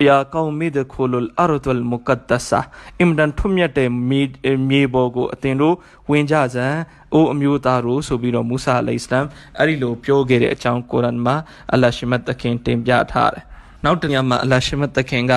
[0.06, 2.60] ယာကောင်းမိဒခူလ်အာရဒ်လ်မုကဒ္ဒဆာ
[3.00, 4.22] အင်ဒန်ထွမြတ်တဲ့မြေ
[4.70, 5.74] မြေပေါ်ကိုအတင်တို့
[6.10, 6.66] ဝင်ကြစံ
[7.14, 9.26] အိုးအမျိုးသားတို့ဆိုပြီးတော့မူဆာအလိုင်စလမ်
[9.58, 11.36] အဲ့ဒီလိုပြောခဲ့တဲ့အကြောင်းကုရ်အန်မှာ
[11.72, 13.44] အလ္လာဟ်ရှိမတ်တခင်တင်ပြထားတယ်
[13.86, 15.32] နောက်တညမှာအလ္လာရှိမတ်တခင်က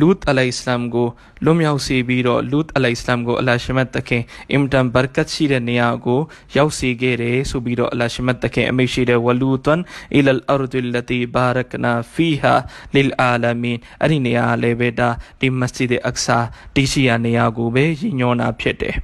[0.00, 1.08] လူတ်အလိုင်စလမ်ကို
[1.44, 6.20] လွတ်မြောက်စေပြီးတော့လူတ်အလိုင်စလမ်ကိုအလ္လာရှိမတ်တခင်အင်တန်ဘရကတ်ရှိတဲ့နေရာကို
[6.56, 9.80] ရောက်စေခဲ့တယ်ဆိုပြီးတော့အလ္လာရှိမတ်တခင်အမိရှိတဲ့ဝလူတန်
[10.14, 12.54] အီလ်အာရဒ်လတီဘာရကနာဖီဟာ
[12.94, 15.08] လီလ်အာလမင်အဲ့ဒီနေရာလည်းပဲဒါ
[15.40, 16.38] ဒီမစဂျစ်အက်ဆာ
[16.74, 18.94] တီရှိယာနေရာကိုပဲရည်ညွှန်းတာဖြစ်တယ်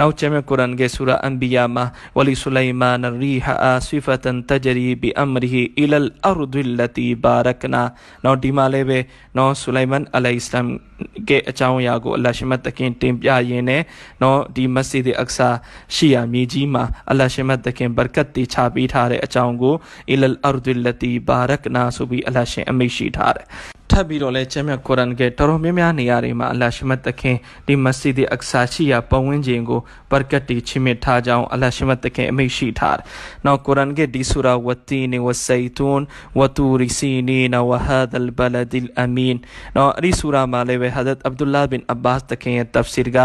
[0.00, 1.84] နောက်ကျမ်းကုရ်အန်ရဲ့ဆူရာအန်ဘီယာမှာ
[2.16, 7.82] ဝလီဆူလိုင်မန်ရီဟာအာဆီဖတန်တဂျရီဘီအမရီဟီအီလလ်အာရဒ်လတီဘာရကနာ
[8.24, 8.98] နောက်ဒီမှာလည်းပဲ
[9.36, 10.66] နော်ဆူလိုင်မန်အလိုင်အစ္စလမ်
[11.28, 13.82] ကဲအကြောင်းအရာကိုအလရှိမတ်တခင်တင်ပြရင်းနဲ့
[14.22, 15.48] နော်ဒီမစဂျစ်အက်ဆာ
[15.94, 19.74] ရှိရာမြေကြီးမှာအလရှိမတ်တခင်ဘရကတ်တီချပေးထားတဲ့အကြောင်းကို
[20.10, 23.46] အီလလ်အာရဒ်လတီဘာရကနာဆိုပြီးအလရှင်အမိတ်ရှိထားတယ်
[23.90, 29.80] ထပ်ပြီးတော့လဲကျမ်းမြတ်ကုရ်အန်ကတော်တော်များများနေရာတွေမှာအလ္လာဟ်ရှမတ်တခင်ဒီမစဂျစ်အက်ဆာရှိရာပတ်ဝန်းကျင်ကို
[30.10, 33.04] ဘရကတ်တီချီးမြှင့်ထားကြောင်းအလ္လာဟ်ရှမတ်တခင်အမိန့်ရှိထားတယ်။
[33.44, 36.02] နောက်ကုရ်အန်ကဒီဆူရာဝတ်တီနီဝတ်ဆိုင်တွန်
[36.38, 39.36] ဝတူရီစီနီနဝဟာဒလ်ဘလဒ်အမင်
[39.76, 43.18] နောက်အဒီဆူရာမှာလည်းပဲဟာဇတ်အဗ်ဒူလာဘင်အဘာစ်တခင်ရဲ့တဖ်ဆီရ်က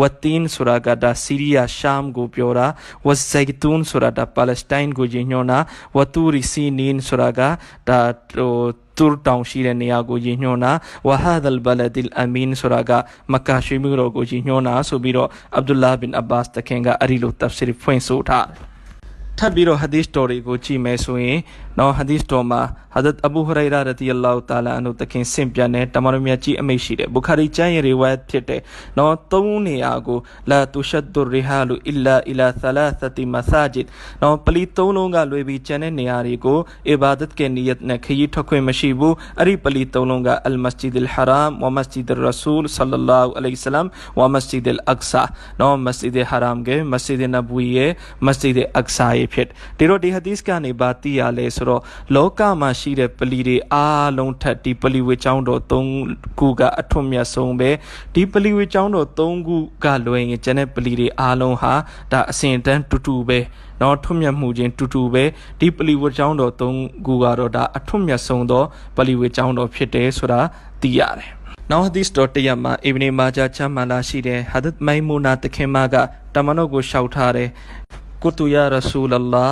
[0.00, 2.66] ဝတ်တင်ဆူရာကဒါဆီးရီးယားရှမ်ကိုပြောတာ
[3.06, 5.58] ဝတ်ဆိုင်တွန်ဆူရာဒါပါလက်စတိုင်းကိုညွှန်းတာ
[5.96, 7.40] ဝတူရီစီနီနဆူရာက
[7.88, 8.00] ဒါ
[8.32, 10.72] ဟို တူတောင်ရှိတဲ့နေရာကိုရည်ညွှန်းတာ
[11.06, 12.90] ဝဟာဒလ်ဘလဒ်အမင်ဆိုတာက
[13.32, 18.70] မက္ကာရှိမြို့တော်ကိုရည်ညွှန်းတာဆိုပြီးတော့အဗ်ဒူလာဘင်အဘာစ်တခင်ကအဲ့ဒီလိုတဖ်ဆီရ်ဖွင့်ဆိုထားတယ်
[19.38, 21.38] ထပ်ပြီးတော့ဟာဒီစ်တော်တွေကိုကြည့်မယ်ဆိုရင်
[21.78, 22.60] နော်ဟာဒီစ်တော်မှာ
[22.94, 28.60] ဟာဇတ်အဘူဟရိုင်ရာရတီအလာဟ်တာလာအန်တို့တခင်ဆင့်ပြန်တဲ့တမန်တော်မြတ်ကြီးအမိတ်ရှိတယ်ဘူခါရီကျမ်းရဲ့ရီဝတ်ဖြစ်တယ်
[28.98, 30.18] နော်သုံးနေရာကို
[30.50, 33.86] လာတူရှတ်ဒူရီဟာလူအီလာအီလာသလာသတီမဆာဂျစ်
[34.22, 36.58] နော်ပလီသုံးလုံးကလွယ်ပြီးကျန်တဲ့နေရာတွေကို
[36.88, 43.86] အီဘာဒတ်ကနီယတ်နဲ့ခရီးထွက်ခွင့်မရှိဘူးအဲ့ဒီပလီသုံးလုံးကအလ်မစဂျစ်အလ်ဟရမ်ဝမစဂျစ်အလ်ရဆူလ်ဆလလာဟူအလိုင်ဆလမ်
[44.18, 45.22] ဝမစဂျစ်အလ်အက်ဆာ
[45.60, 47.90] နော်မစဂျစ်ဟရမ်ကမစဂျစ်နဘူီရဲ့
[48.26, 49.48] မစဂျစ်အက်ဆာရဲ့ဖြစ်
[49.78, 51.80] ဒီတော့ဒီဟာဒီစ်ကနေဘာသိရလဲဆိုတော့
[52.14, 55.82] လောကမှာရှိတဲ့ပလီတွေအားလုံးထက်ဒီပလီဝေချောင်းတော်၃
[56.38, 57.70] ခုကအထွတ်မြတ်ဆုံးပဲ
[58.14, 61.72] ဒီပလီဝေချောင်းတော်၃ခုကလွယ်ရင်ကျန်တဲ့ပလီတွေအားလုံးဟာ
[62.12, 63.38] ဒါအစဉ်တန်းတူတူပဲ
[63.80, 65.24] နော်ထွတ်မြတ်မှုချင်းတူတူပဲ
[65.60, 66.72] ဒီပလီဝေချောင်းတော်၃
[67.06, 68.64] ခုကတော့ဒါအထွတ်မြတ်ဆုံးသော
[68.96, 70.40] ပလီဝေချောင်းတော်ဖြစ်တယ်ဆိုတာ
[70.82, 71.30] သိရတယ်
[71.70, 75.96] နောက်ဟဒီစ်တော်တရမှာအီဗနီမာဂျာချမ်းမာလာရှိတဲ့ဟာဒတ်မိုင်မူနာတခင်မက
[76.34, 77.48] တမန်တော်ကိုရှောက်ထားတယ်
[78.22, 79.46] ကုတူယာရဆူလလာ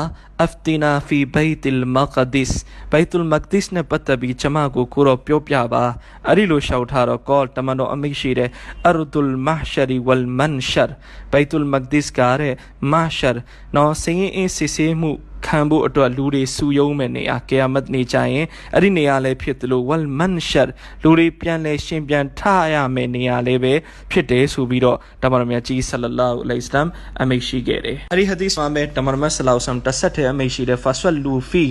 [0.44, 2.52] အဖတီနာဖီဘိတ်အလ်မကဒစ်
[2.92, 5.84] ဘိတ်အလ်မကဒစ်နဲ့ပတ်သက်ပြီးကျွန်မကိုကိုတော့ပြောပြပါ
[6.26, 8.50] အဲ့ဒီလိုရှောက်ထားတော့ကောတမန်တော်အမိရှိတဲ့
[8.86, 10.88] အရဒုလ်မဟရှရီဝလ်မန်ရှရ
[11.32, 12.54] ဘိတ်အလ်မကဒစ်ကတဲ့
[12.92, 13.36] မဟရှရ
[13.76, 15.12] နော်စင်းအင်းစစ်ဆေးမှု
[15.46, 20.68] ခံဖို့အတွက်လူတွေစုယုံမဲ့နေရာကယာမတ်နေကြရင်အဲ့ဒီနေရာလည်းဖြစ်တယ်လို့ဝလ်မန်ရှတ်
[21.02, 22.42] လူတွေပြန်လဲရှင်ပြန်ထ
[22.74, 23.74] ရမယ့်နေရာလည်းပဲ
[24.10, 26.88] ဖြစ်တယ်ဆိုပြီးတော့တမန်တော်မြတ်ကြီးဆလလာဟူအလိုင်စလမ်
[27.20, 31.64] အမိတ်ရှိခဲ့တယ်အဲ့ဒီဟဒီစ်မှာပဲတမန်တော်မြတ်ဆလောဆမ်တဆက်တဲ့အမိတ်ရှိတယ်ဖာဆွတ်လူဖီ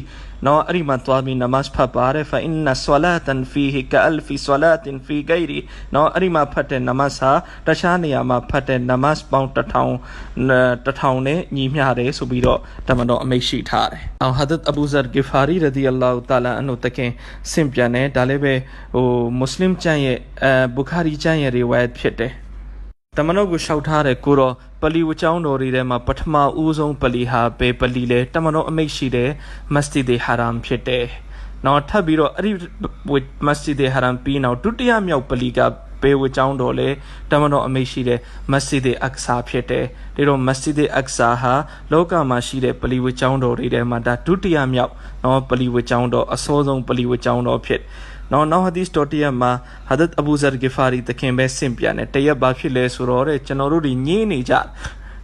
[0.45, 5.59] နော်အဲ့ဒီမှာသွားပြီးနမတ်ဖတ်ပါတယ်ဖာအင်နဆလာတန်ဖီဟီကအလ်ဖီဆလာတင်ဖီဂိရီ
[5.95, 7.31] နော်အဲ့ဒီမှာဖတ်တဲ့နမတ်ဟာ
[7.67, 9.93] တခြားနေရာမှာဖတ်တဲ့နမတ်ပေါင်းတစ်ထောင်
[10.85, 17.11] တစ်ထောင်နဲ့ညီမျှတယ်ဆိုပြီးတော့တမန်တော်အမိတ်ရှိထားတယ်။အောင်ဟာဒတ်အဘူဇာဂီဖာရီရဒီအလ္လာဟူတာလာအန်ဟူတခင်
[17.51, 18.53] ဆင့်ပြန်တယ်ဒါလည်းပဲ
[18.93, 22.33] ဟိုမွတ်စလင်ကျမ်းရဲ့အဲဘူခါရီကျမ်းရဲ့ရီဝိုင်ဖြစ်တယ်။
[23.17, 29.29] တမန်တော်ကိုရှောက်ထားတဲ့ကိုတော့ ပလီဝကျောင်းတော်တွေထဲမှာပထမဦးဆုံးပလီဟာဘယ်ပလီလဲတမန်တော်အမိတ်ရှိတဲ့
[29.73, 31.05] မစဂျစ်ဒီဟာရမ်ဖြစ်တယ်။
[31.65, 32.51] နောက်ထပ်ပြီးတော့အဲ့ဒီ
[33.47, 35.59] မစဂျစ်ဒီဟာရမ်ပြီးနောက်ဒုတိယမြောက်ပလီက
[36.01, 36.89] ဘေဝကျောင်းတော်လဲ
[37.31, 38.19] တမန်တော်အမိတ်ရှိတဲ့
[38.51, 41.53] မစဂျစ်ဒီအက္ဆာဖြစ်တယ်။ဒါတော့မစဂျစ်ဒီအက္ဆာဟာ
[41.91, 44.93] လောကမှာရှိတဲ့ပလီဝကျောင်းတော်တွေထဲမှာဒါဒုတိယမြောက်
[45.23, 47.81] နော်ပလီဝကျောင်းတော်အစောဆုံးပလီဝကျောင်းတော်ဖြစ်
[48.31, 49.51] နော်နောက်ဟဒီစ်တော်တရမှာ
[49.87, 54.53] ဟာဒတ်အဘူဇာဂီဖာရီတခင်ပဲဆင့်ပြန်တယ်တရက်ဘာဖြစ်လဲဆိုတော့တဲ့ကျွန်တော်တို့ဒီညင်းနေကြ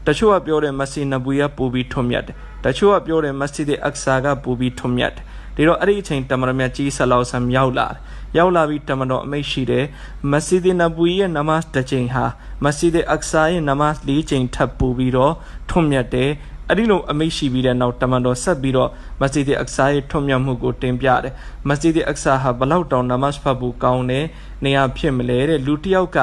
[0.08, 5.14] တချို့ကပြောတယ်မစီနဘူယပူပြီးထွန်မြတ်တယ်တချို့ကပြောတယ်မစဂျစ်အက္ဆာကပူပြီးထွန်မြတ်
[5.56, 7.98] တယ်ဒါတော့အဲ့ဒီအချိန်တမန်တော်မြတ်ကြီးဆလောက်ဆမ်ရောက်လာတယ်
[8.38, 9.86] ရောက်လာပြီးတမန်တော်အမိတ်ရှိတယ်
[10.32, 12.26] မစဂျစ်နဘူရဲ့နမတ်တစ်ချိန်ဟာ
[12.64, 15.34] မစဂျစ်အက္ဆာရဲ့နမတ်၄ချိန်ထပ်ပူပြီးတော့
[15.70, 16.30] ထွန်မြတ်တယ်
[16.70, 18.90] အဲ့ဒီလိုအမိတ်ရှိပြီးတဲ့နောက်တမန်တော်ဆက်ပြီးတော့
[19.22, 21.34] မစဂျစ်အက္ဆာရဲ့ထွံ့မြတ်မှုကိုတင်ပြတယ်
[21.70, 24.26] မစဂျစ်အက္ဆာဟာဘလောက်တောင်နမတ်ဖတ်ဖို့ကောင်းတယ်
[24.66, 26.18] နေရာဖြစ်မလဲတဲ့လူတစ်ယောက်က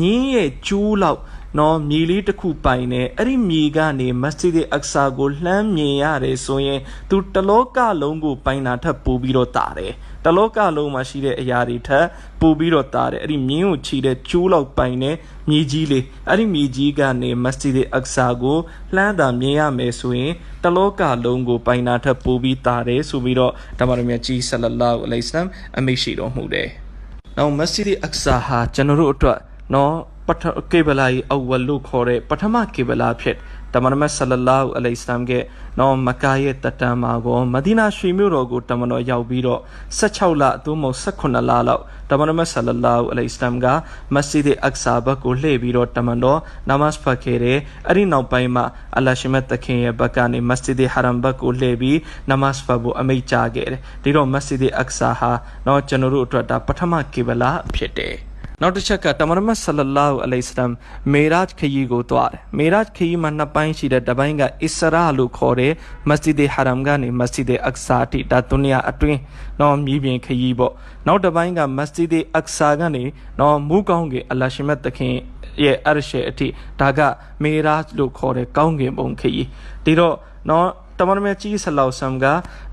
[0.00, 1.20] ညင်းရဲ့ကျူးလောက်
[1.58, 6.80] နော်မြေလေးတစ်ခုပိုင်နေအဲ့ဒီမြေကနေမစဂျစ်အက္ဆာကိုလှမ်းမြင်ရတယ်ဆိုရင်
[7.10, 9.92] သူတလောကလုံးကိုပိုင်တာထပ်ပို့ပြီးတော့တာတယ်
[10.24, 12.06] တလောကလုံးမှာရှိတဲ့အရာတွေထက်
[12.40, 15.16] ပိုပြီးတော့တာတယ်အဲ့ဒီမြင်းကိုချီတဲ့ကျိုးလောက်ပိုင်တဲ့
[15.50, 18.58] မြေကြီးလေးအဲ့ဒီမြေကြီးကနေမစဂျစ်အက္ဆာကို
[18.94, 20.32] လှမ်းတာမြင်ရမယ်ဆိုရင်
[20.64, 25.46] တလောကလုံးကိုပိုင်တာထက်ပိုပြီးတာတယ်ဆိုပြီးတော့ဓမ္မတော်မြတ်ကြီးဆလလာဟူအလိုင်စလမ်
[25.78, 26.68] အမိရှိတော်မူတယ်။
[27.36, 29.38] နောက်မစဂျစ်အက္ဆာဟာကျွန်တော်တို့အတွက်
[29.74, 29.94] နော်
[30.28, 33.36] ပထကေဘလာအဝလလို့ခေါ်တဲ့ပထမကေဘလာဖြစ်
[33.74, 35.32] တမန်တော်ဆလလာဟူအလိုင်စလမ်က
[35.78, 39.60] နော်မကာရဲ့တတန်မှာကောမဒီနာရွှေမြို့တော်ကိုတမန်တော်ရောက်ပြီးတော့
[39.98, 41.36] 16လအသို့မဟုတ်18လ
[41.68, 43.66] လောက်တမန်တော်ဆလလာဟူအလိုင်စလမ်က
[44.14, 48.64] မစဂျစ်အက္ဆာဘတ်ကိုလှည့်ပြီးတော့တမန်တော်နမတ်ဖတ်ခဲ့တယ်အဲ့ဒီနောက်ပိုင်းမှာ
[48.96, 51.98] အလရှိမတ်တခင်ရဲ့ဘက်ကနေမစဂျစ်ဟရမ်ဘတ်ကိုလှည့်ပြီး
[52.30, 55.30] နမတ်ဖတ်ဖို့အမိန့်ကြားခဲ့တယ်ဒီတော့မစဂျစ်အက္ဆာဟာ
[55.66, 58.16] နော်ကျွန်တော်တို့အတွက်ဒါပထမကေဘလာဖြစ်တယ်
[58.64, 60.72] နောက်တစ်ချက်ကတမန်တော်ဆလလာဟူအလိုင်စလမ်
[61.12, 65.72] မေရာဂျ်ခရီးကိုတွားတယ်မေရာဂျ်ခရီးမှာနှစ်ပိုင်းရှိတဲ့တစ်ပိုင်းကအစ္စရာလို့ခေါ်တဲ့
[66.08, 69.20] မစဂျစ်ဟရမ်ကနေမစဂျစ်အက္ဆာတိဒါဒုနီယာအတွင်း
[69.60, 70.72] နော်မြေပြင်ခရီးပေါ့
[71.06, 73.04] နောက်တစ်ပိုင်းကမစဂျစ်အက္ဆာကနေ
[73.40, 75.14] နော်မူကောင်းကအလရှိမတ်တခင်
[75.62, 76.48] ရဲ့အရရှေအထိ
[76.80, 77.00] ဒါက
[77.42, 79.46] မေရာဂျ်လို့ခေါ်တဲ့ကောင်းကင်ဘုံခရီး
[79.84, 80.16] ဒီတော့
[80.50, 80.68] နော်
[81.02, 82.26] တမန်တော်မြတ်ကြီးဆလောက်ဆမ်က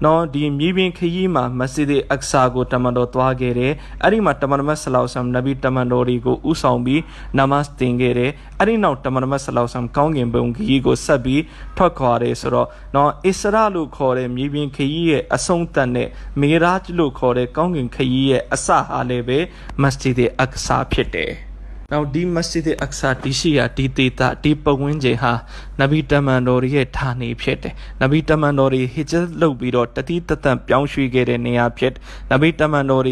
[0.06, 7.02] နော်ဒီမြေပြင်ခရီးမှာမစဂျစ်အက္ဆာကိုတမန်တော်သွားခဲ့တယ်အဲ့ဒီမှာတမန်တော်မြတ်ဆလောက်ဆမ်နဗီတမန်တော်တွေကိုဥဆောင်ပြီး
[7.38, 11.42] နမတ်တင်ခဲ့တယ်အဲ့ဒီနောက်တမန်တော်မြတ်ဆလောက်ဆမ်ကောင်းကင်ဘုံခရီးကိုဆက်ပြီး
[11.78, 16.10] ထွက်ခွာတယ်ဆိုတော့နော်အစ္စရာလို့ခေါ်တဲ့မြေပြင်ခရီးရဲ့အဆုံးသတ်နဲ့
[16.42, 19.40] မေရာဂျ်လို့ခေါ်တဲ့ကောင်းကင်ခရီးရဲ့အစဟာလည်းပဲ
[19.82, 21.49] မစဂျစ်အက္ဆာဖြစ်တယ်
[21.92, 25.34] နောက်ဒီမစဂျစ်အက္ဆာဒီရှိယာဒီတေတာဒီပဝင်းကျင်ဟာ
[25.80, 31.94] နဗီတမန်တော်ရဲ့ဌာနေဖြစ်တယ်နဗီတမန်တော်ဟစ်ဂျတ်လုပ်ပြီးတော့တတိတတန်ပြောင်းရွှေ့ခဲ့တဲ့နေရာဖြစ်
[32.32, 33.04] နဗီတမန်တော်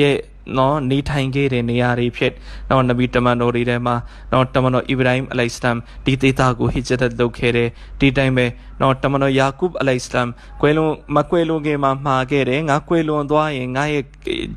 [0.00, 0.16] ရဲ့
[0.58, 2.32] နော်နေထိုင်ခဲ့တဲ့နေရာတွေဖြစ်
[2.70, 3.96] နော်နဗီတမန်တော်တွေထဲမှာ
[4.32, 7.68] နော်တမန်တော်အီဗရာဟင်အလိုင်စလမ်ဒီဒေတာကိုဟစ်ဂျတ်လုပ်ခဲ့တယ်
[8.00, 8.46] ဒီတိုင်းပဲ
[8.80, 10.28] နော်တမန်တော်ယာကုဘ်အလိုင်စလမ်
[10.60, 14.04] ကွယ်လွန်မကွယ်လွန်ခင်မှာမှာခဲ့တယ်ငါကွယ်လွန်သွားရင်ငါရဲ့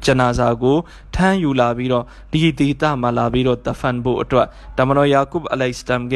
[0.05, 0.77] ဂျနာဇာကို
[1.15, 6.15] ထမ်းယူလာပြီးတော့ဒီဒေတာမှာလာပြီးတော့တဖန်ဖို့အတွက်တမန်တော်ယာကုဘ်အလိုင်စလမ်က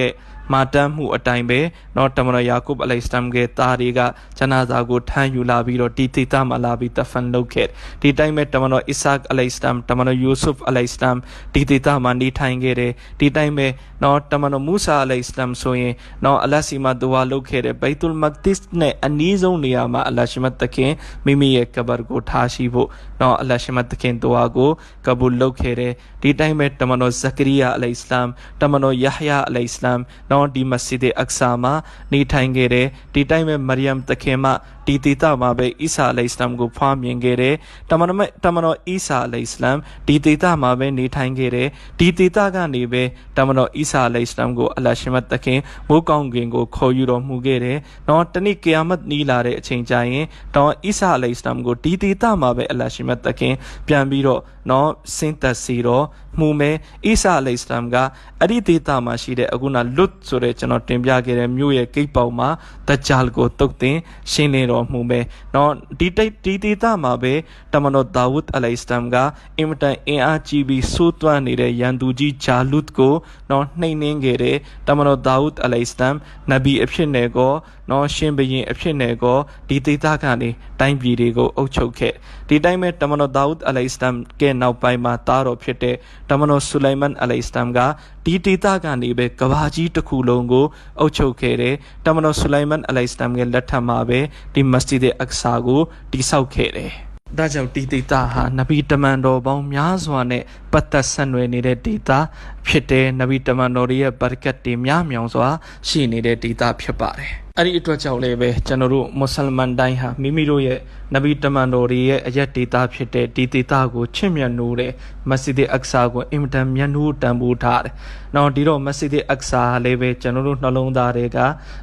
[0.54, 1.60] မာတမ်းမှုအတိုင်းပဲ
[1.98, 4.00] နော်တမန်တော်ယာကုဘ်အလိုင်စလမ်ရဲ့သားတွေက
[4.38, 7.68] ဂျနာဇာကိုထမ်းယူလာပြီးတော့ဒီဒေတာမှာလာပြီးတဖန်လုပ်ခဲ့
[8.02, 11.18] ဒီတိုင်းပဲတမန်တော်အစ္စက်အလိုင်စလမ်တမန်တော်ယူဆုဖ်အလိုင်စလမ်
[11.54, 13.68] ဒီဒေတာမှာနေထိုင်ခဲ့တယ်ဒီတိုင်းပဲ
[14.04, 15.94] နော်တမန်တော်မူဆာအလိုင်စလမ်ဆိုရင်
[16.26, 20.92] နော်အလစီမာဒူဝါလုပ်ခဲ့တယ်ဘိုက်တူလ်မက်ဒစ်နဲ့အနီးဆုံးနေရာမှာအလရှိမတ်တခင်
[21.26, 22.88] မိမိရဲ့ကဘာကိုထားရှိဖို့
[23.22, 24.72] နော်အလရှိမတ်တခင်ဒူဝါကို
[25.06, 28.28] ကဘူလ်လုပ်ခဲ့တယ်ဒီတိုင်းပဲတမန်တော်ဇကရီယာအလိုင်စလမ်
[28.62, 30.00] တမန်တော်ယဟယာအလိုင်စလမ်
[30.40, 31.74] နော်ဒီမစဂျစ်အက္ဆာမှာ
[32.14, 34.46] နေထိုင်ခဲ့တယ်ဒီတိုင်းပဲမရီယမ်တခင်မ
[34.90, 37.56] ဒီဒေသမှာပဲအီဆာအလိုင်စလမ်ကိုဖွားမြင်ခဲ့တယ်
[37.90, 41.68] တမန်တော်တမန်တော်အီဆာအလိုင်စလမ်ဒီဒေသမှာပဲနေထိုင်ခဲ့တယ်
[42.00, 43.04] ဒီဒေသကနေပဲ
[43.38, 50.26] တမန်တော်အီဆာအလိုင်စလမ်ကိုအလ္လာရှိမတ်တခင်မိုးကောင်းကင်ကိုခေါ်ယူတော်မူခဲ့တယ်နော်တနေ့ကိယာမတ်နီးလာတဲ့အချိန်ကျရင်
[50.56, 53.54] တော့အီဆာအလိုင်စလမ်ကိုဒီဒေသမှာပဲအလ္လာရှိမတ်တခင်
[53.88, 56.06] ပြန်ပြီးတော့နော်ဆင်းသက်စီတော့
[56.40, 56.72] မှုမဲ
[57.06, 57.96] အီဆာအလိုင်စလမ်က
[58.40, 62.50] အဲ့ဒီဒေသမှာရှိတဲ့အခုနလွတ်ဆိုတဲ့ကျွန်တော်တင်ပြခဲ့တဲ့မြို့ရဲ့ဂိတ်ပေါက်မှာ
[62.88, 63.98] ဒဂျာလ်ကိုတုတ်တင်
[64.32, 65.20] ရှင်းလင်းတော်မူမဲ
[65.56, 67.34] နော်ဒီတိတ်ဒီဒေသမှာပဲ
[67.74, 69.16] တမန်တော်ဒါဝုဒ်အလိုင်စလမ်က
[69.58, 73.16] အင်မတန်အင်အားကြီးပြီးစိုးသွမ်းနေတဲ့ရန်သူကြီးဂျာလုတ်ကို
[73.50, 76.16] နော်နှိမ်နှင်းခဲ့တဲ့တမန်တော်ဒါဝုဒ်အလိုင်စလမ်
[76.52, 77.54] နဗီအဖြစ်နဲ့ကော
[77.92, 80.50] နော်ရှင်ဘရင်အဖြစ်နဲ့ကောဒီဒေသကနေ
[80.80, 82.14] တိုင်းပြည်တွေကိုအုပ်ချုပ်ခဲ့
[82.50, 85.96] ဒီတိုင်းပဲတမန်တော်ဒါဝုဒ်အလိုင်စလမ်ကနောက်ပိုင်းမှာတားတော်ဖြစ်တဲ့
[86.30, 87.80] တမန်တော်ဆူလိုင်မန်အလိုင်စလမ်က
[88.26, 90.66] ဒီဒေသကနေပဲကဘာကြီးတစ်ခုလုံးကို
[91.00, 91.76] အုပ်ချုပ်ခဲ့တယ်
[92.06, 94.20] တမန်တော်ဆူလိုင်မန်အလိုင်စလမ်ရဲ့လက်ထက်မှာပဲ
[94.54, 96.94] ဒီမစဂျစ်အက္ဆာကိုတည်ဆောက်ခဲ့တယ်
[97.38, 102.20] ဒါကြောင့်ဒီဒေတာဟာနဗီတမန်တော်ပေါင်းများစွာနဲ့ပတ်သက်ဆက်နွယ်နေတဲ့ဒေတာ
[102.68, 105.48] ဖြစ်တဲ့နဗီတမန်တော်ရဲ့ဘာရကတ်တွေများမြောင်စွာ
[105.88, 110.80] ရှိနေတဲ့ဒေတာဖြစ်ပါတယ် အဲ့ဒီအတွက်ကြောင့်လည်းပဲကျွန်တော်တို့မွတ်စလမန်တိုင်းဟာမိမိတို့ရဲ့
[111.14, 114.92] နဗီတမန်တော်ရဲ့အရက်ဒေတာဖြစ်တဲ့ဒီဒေတာကိုချစ်မြတ်နိုးတဲ့
[115.30, 117.94] မစဂျစ်အက္ဆာကိုအင်မတန်မြတ်နိုးတန်ဖိုးထားတယ်။
[118.36, 121.40] နောက်ဒီတော့မစဂျစ်အက္ဆာလည်းပဲကျွန်တော်တို့နှလုံးသားတွေက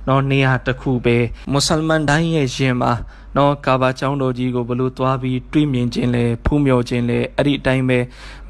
[0.09, 1.17] နော်နေရာတစ်ခုပဲ
[1.53, 2.93] မွတ်စလမန်တိုင်းရဲ့ရင်မှာ
[3.37, 7.99] နော်ကာဘာကျောင်းတော်ကြီးကိုဘလို့သွားပြီးတွေ့မြင်ခြင်းလဲဖူးမြော်ခြင်းလဲအဲ့ဒီအတိုင်းပဲ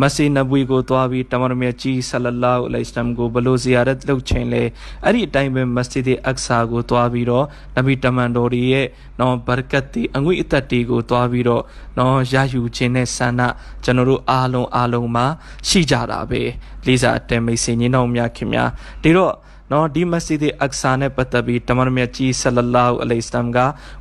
[0.01, 4.62] မဆီနဘွီကိုသွားပြီးတမန်တော်မြတ်ကြီးဆလလာဟူအလိုင်စလမ်ကိုဘလို့ဇီယာရတ်လုပ်ခြင်းလဲ
[5.05, 7.44] အဲ့ဒီအတိုင်းပဲမစဂျစ်အက္ဆာကိုသွားပြီးတော့
[7.77, 8.87] နဗီတမန်တော်ရဲ့
[9.20, 11.62] နော်ဘာရကတ်တီအငွေအသက်တွေကိုသွားပြီးတော့
[11.99, 13.42] နော်ရယူခြင်းနဲ့ဆန္ဒ
[13.85, 15.27] ကျွန်တော်တို့အားလုံးအားလုံးမှာ
[15.68, 16.42] ရှိကြတာပဲ
[16.87, 18.70] လေးစားအတဲမိတ်ဆွေညီနောင်များခင်များ
[19.03, 19.35] ဒီတော့
[19.72, 23.59] နော်ဒီမစဂျစ်အက္ဆာနဲ့ပတ်သက်ပြီးတမန်တော်မြတ်ကြီးဆလလာဟူအလိုင်စလမ်က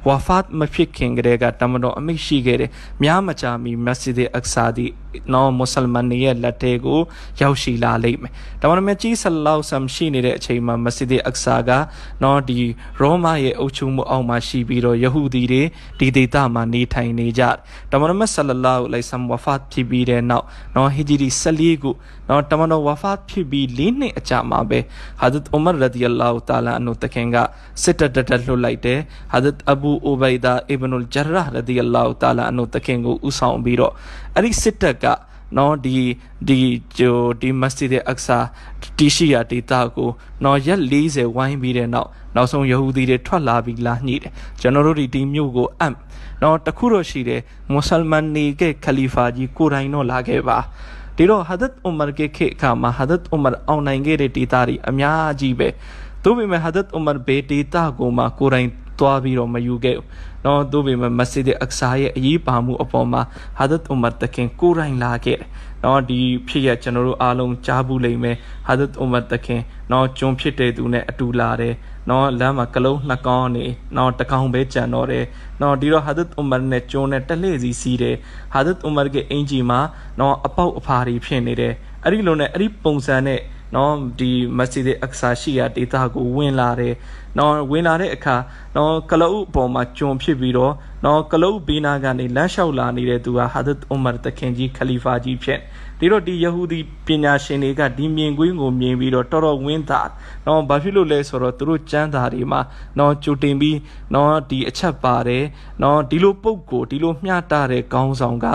[0.08, 2.72] ဝါဖတ်မဖြစ်ခင်ကတည်းကတမန်တော်အမိတ်ရှိခဲ့တယ်
[3.04, 4.86] များမကြာမီမစဂျစ်အက္ဆာဒီ
[5.34, 7.00] နော်မွတ်စလမန်တွေရဲ့လက်ထဲကို
[7.42, 11.72] ရောက်ရှိလာလိမ့်မယ်။ဒါမှမဟုတ်ကြီးဆလလောက်ဆမ်ရှိနေတဲ့အချိန်မှာမစဂျစ်အက္ဆာက
[12.24, 12.58] နော်ဒီ
[13.00, 15.64] ရောမရဲ့အုပ်ချုပ်မှုအောက်မှာရှိပြီးတော့ယဟူဒီတွေ
[16.00, 17.56] ဒီဒေသမှာနေထိုင်နေကြတယ်။
[17.92, 21.92] ဒါမှမဟုတ်ဆလလောက်လိုက်ဆမ်ဝါဖတ်ဖြစ်ပြီးတဲ့နောက်နော်ဟီဂျီရီ14ခု
[22.30, 24.80] နော်တမန်တော်ဝါဖတ်ဖြစ်ပြီး၄နှစ်အကြာမှာပဲ
[25.22, 27.38] ဟာဒတ်ဥမာရဒီအလာဟူတာလာအနုတခင်က
[27.82, 29.00] စစ်တပ်တက်လွှတ်လိုက်တယ်။
[29.34, 33.94] ဟာဒတ်အဘူအိုဘိုင်ဒါအီဘ်နူလ်ဂျရာရဒီအလာဟူတာလာအနုတခင်ကိုဥဆောင်ပြီးတော့
[34.36, 35.06] အဲ့ဒီစစ်တပ်က
[35.58, 35.98] နော်ဒီ
[36.48, 36.60] ဒီ
[36.98, 38.38] ဂျိုဒီမစဂျစ်အက္ဆာ
[38.98, 40.10] တီရှိယာဒေတာကို
[40.44, 45.96] နော်ရက်40ဝိုင်းပြီးတဲ့နောက်နောက်ဆုံးယဟူဒီတွေထွက်လာပြီးလာညှိတယ်ကျွန်တော်တို့ဒီဒီမြို့ကိုအမ်
[46.42, 50.58] နော်တခုတော့ရှိတယ်မွတ်စလမန်နေကခလီဖာကြီးကိုတိုင်တော့လာခဲ့ပါ
[51.18, 55.68] ဒီတော့ဟာဒတ်ဥမာ के ခေတ်အခါမှာဟာဒတ်ဥမာအောင်နိုင်ခဲ့တဲ့ဒေတာတွေအများကြီးပဲ
[56.24, 58.68] သို့ပေမဲ့ဟာဒတ်ဥမာဘေဒေတာကိုမှကိုတိုင်
[59.00, 60.06] သွားပြီးတော့မယူခဲ့ဘူး။
[60.46, 63.22] နော်သို့ပေမဲ့မစဂျစ်အက္ဆာရဲ့အရေးပါမှုအပေါ်မှာ
[63.58, 65.48] ဟာဒတ်ဥမာတခင်ကိုရိုင်းလာခဲ့တယ်။
[65.84, 68.36] နော်ဒီဖြစ်ရကျွန်တော်တို့အားလုံးကြားဘူးလိမ့်မယ်။
[68.68, 71.74] ဟာဒတ်ဥမာတခင်နော်ကျွန်းဖြစ်တဲ့သူနဲ့အတူလာတယ်။
[72.10, 73.66] နော်လမ်းမှာကလုံးနှစ်ကောင်းနေ
[73.98, 75.26] နော်တကောင်ပဲကြံတော့တယ်။
[75.62, 78.16] နော်ဒီတော့ဟာဒတ်ဥမာနဲ့ကျွန်းနဲ့တလှည့်စီစီးတယ်။
[78.54, 79.80] ဟာဒတ်ဥမာကအင်ဂျီမှာ
[80.20, 83.40] နော်အပေါက်အဖာတွေဖြစ်နေတယ်။အဲ့ဒီလိုနဲ့အဲ့ဒီပုံစံနဲ့
[83.76, 86.94] နော်ဒီမစဂျစ်အက္ဆာရှိရာဒေသကိုဝင်လာတယ်
[87.38, 88.36] နော်ဝင်လာတဲ့အခါ
[88.76, 90.74] နော်ကလအုပ်အပေါ်မှာကျွံဖြစ်ပြီးတော့
[91.06, 95.60] နော်ကလအုပ်ဘေးနာကနေလမ်းလျှောက်လာနေတဲ့သူဟာဟာဒတ်ဥမာတခင်ကြီးခလီဖာကြီးဖြစ်
[96.00, 100.02] ဒီတော့ဒီယဟူဒီပညာရှင်တွေကဒီမြင်ကွင်းကိုမြင်ပြီးတော့တော်တော်ဝင်းတာ
[100.48, 102.62] နော်ဘာဖြစ်လို့လဲဆိုတော့သူတို့ကျမ်းစာတွေမှာ
[103.00, 103.78] နော်ကြိုတင်ပြီး
[104.14, 105.44] နော်ဒီအချက်ပါတယ်
[105.84, 108.48] နော်ဒီလိုပုံကိုဒီလိုမျှတတဲ့ကောင်းဆောင်က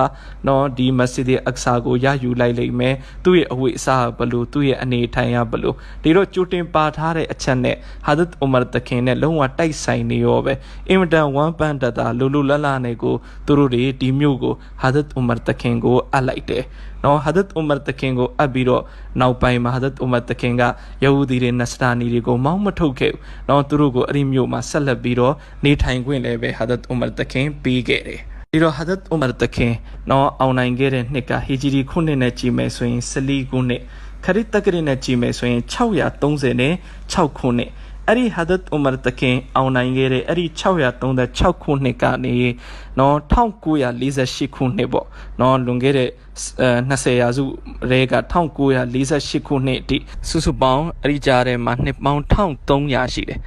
[0.48, 7.76] နော်ဒီမစဂျစ်အက္ဆာကိုရယူလိုက်လိမ့်မယ်သူ့ရဲ့အဝိအစားဘလို့သူ့ရဲ့အနေထိုင်ရဘလို့ဒီတော့ကြိုတင်ပါထားတဲ့အချက်နဲ့
[8.06, 10.52] ဟာဒတ်ဥမာတခင်နဲ့လုံးဝတိုက်ဆိုင်နေရောပဲ
[10.88, 13.14] အင်မတန်ဝမ်ပန်တတာလူလူလလနဲ့ကို
[13.46, 16.64] သူတို့တွေဒီမျိုးကိုဟာဒတ်ဥမာတခင်ကိုအပ်လိုက်တယ်
[17.04, 18.82] နော်ဟာဒတ်ဥမာတခင်ကိုအပ်ပြီးတော့
[19.20, 20.62] နောက်ပိုင်းမှာဟာဒတ်ဥမာတခင်က
[21.04, 28.20] ယဟူဒီတွေနစတာနီတွေကိုမောင်းမထုတ်ခဲ့ဘူးနော်သူတို့ကိုအဲ့ဒီမျိုးမှာဆက်လက်ပြီးတော့နေထိုင်ခွင့်လည်းပဲဟာဒတ်ဥမာတခင်ပေးခဲ့တယ်
[28.52, 29.72] ဒီတော့ဟာဒတ်ဥမာတခင်
[30.10, 33.82] နော်အောင်နိုင်ခဲ့တဲ့နှစ်ကဟီဂျီရီခုနှစ်နဲ့ကြည်မယ်ဆိုရင်14ခုနှစ်
[34.24, 36.74] ခရစ်တက္ကရီနဲ့ကြည်မယ်ဆိုရင်630နဲ့
[37.12, 37.70] 6ခုနှစ်
[38.08, 42.34] အဲ့ဒီဟာဒတ်ဥမာတခင်အောင်နိုင်ခဲ့တဲ့အဲ့ဒီ636ခုနှစ်ကနေ
[42.98, 45.06] နော်1948ခုနှစ်ပေါ့
[45.40, 46.08] နော်လွန်ခဲ့တဲ့
[46.90, 47.44] 20ရာစု
[47.90, 53.40] ရဲက1948ခုနှစ်အထိစုစုပေါင်းအဲ့ဒီကြားထဲမှာနှစ်ပေါင်း1300ရှိတယ်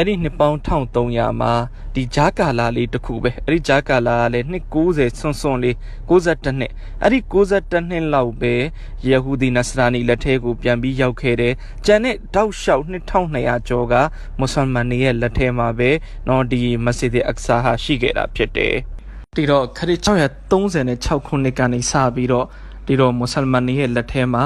[0.00, 1.52] အဲ့ဒီနှစ်ပေါင်း1300မှာ
[1.94, 5.74] ဒီဂျာကာလာလေးတစ်ခုပဲအဲ့ဒီဂျာကာလာကလည်းနှစ်90ဆွန်ဆွန်လေး
[6.10, 8.54] 62နှစ်အဲ့ဒီ62နှစ်လောက်ပဲ
[9.06, 11.54] ယေဟူဒီနစရာနီလက်ထဲကိုပြန်ပြီးရောက်ခဲ့တယ်
[11.86, 13.94] ကျန်တဲ့တောက်လျှောက်2200ကျော်က
[14.38, 15.90] မွတ်စလမန်တွေရဲ့လက်ထဲမှာပဲ
[16.28, 18.74] နော်ဒီမစဂျစ်အက်ဆာဟာရှိခဲ့တာဖြစ်တယ်
[19.36, 22.46] ဒီတော့ခရစ်636ခုနှစ်ကနေစပြီးတော့
[22.86, 24.44] ဒီတော့မွတ်စလမန်တွေရဲ့လက်ထဲမှာ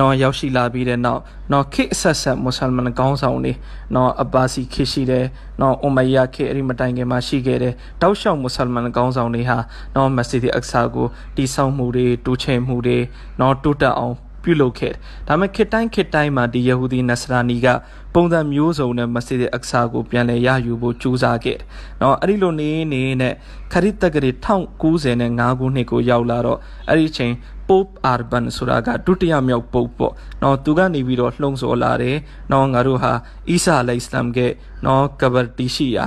[0.00, 1.20] နော်ရောက်ရှိလာပြီးတဲ့နောက်
[1.52, 3.52] နော်ခေအဆက်ဆက်မွတ်စလမန်ကောင်းဆောင်တွေ
[3.94, 5.26] နော်အဘာစီခေရှိတယ်
[5.60, 9.58] နော်အူမယခေအဲ့ဒီမတိုင်ခင်မှာရှိခဲ့တယ်တောက်လျှောက်မွတ်စလမန်ကောင်းဆောင်တွေဟာ
[9.96, 12.98] နော်မက်ဆီဒီအက်ဆာကိုတီဆောက်မှုတွေတူးချဲမှုတွေ
[13.40, 17.66] နော်တိုးတက်အောင်ပြုလုပ်ခဲ့တယ်။ဒါပေမဲ့ခေတ်တိုင်းခေတ်တိုင်းမှာဒီယေဟူဒီနစရာနီက
[18.16, 21.66] ပုံစံမျိုးစုံနဲ့မစဂျစ်အက်ဆာကိုပြန်လည်ရယူဖို့ကြိုးစားခဲ့တယ်။
[22.02, 23.34] နော်အဲ့ဒီလိုနေနေနဲ့
[23.72, 27.32] ခရစ်တက္ကရီ1095ခုနှစ်ကိုရောက်လာတော့အဲ့ဒီချိန်
[27.68, 32.16] Pope Urban ဆိုတာကဒုတိယမြောက် Pope ပေါ့။နော်သူကနေပြီးတော့လှုံ့ဆော်လာတယ်။
[32.52, 33.12] နော်ငါတို့ဟာ
[33.50, 34.38] အီဆာအလိုင်စလမ်က
[34.86, 36.06] နော်ကဘာတီရှိယာ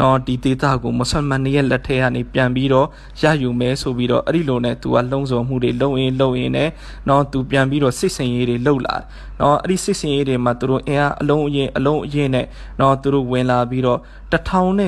[0.00, 2.86] နော်ဒီဒေတာကိုမွတ်စလမန်တွေရဲ့လက်ထဲကနေပြန်ပြီးတော့
[3.22, 6.70] ရယူမဲဆိုပြီးတော့အဲ့ဒီလိုနဲ့သူကလှုံ့ဆော်မှုတွေလုပ်ရင်းလုပ်ရင်းနဲ့
[7.08, 8.96] နော်သူပြန်ပြီးတော့စစ်စင်ရေးတွေလှုပ်လာ
[9.40, 12.46] နော်အဲ့ဒီစစ်စင်ရေးတွေမှာသူတို့အင်အားအလုံးအရင်အလုံးအရင်နဲ့
[12.80, 14.00] နော်သူတို့ဝင်လာပြီးတော့
[14.32, 14.78] 1090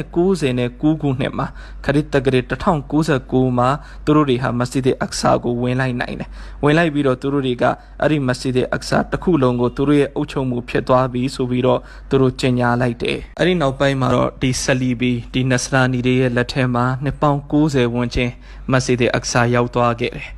[0.58, 1.46] နဲ့9ခုနှစ်မှာ
[1.84, 2.40] ခရစ်တက္ကရာ
[2.86, 3.68] 1099မှာ
[4.04, 6.28] သူတို့တွေဟာမစဂျစ်အက်ဆာကိုဝင်လိုက်နိုင်တယ်
[6.64, 7.64] ဝင်လိုက်ပြီးတော့သူတို့တွေက
[8.00, 18.30] အဲ့ဒီမစဂျစ်အက်ဆာတစ်ခုလုံးကိုသူတို့ရဲ့အုပ်ချုပ်မှုဖြစ်သွားပြီဆိုပြီးတော့သူတို့ကြေညာလိုက်တယ်အဲ့ဒီနောက်ပိုင်းမှာတော့ဒီဆလီဘီဒီနစရာနီတွေရဲ့လက်ထဲမှာနှစ်ပေါင်း90ဝန်းကျင်
[18.72, 20.28] မစဂျစ်အက်ဆာရောက်သွားခဲ့တယ်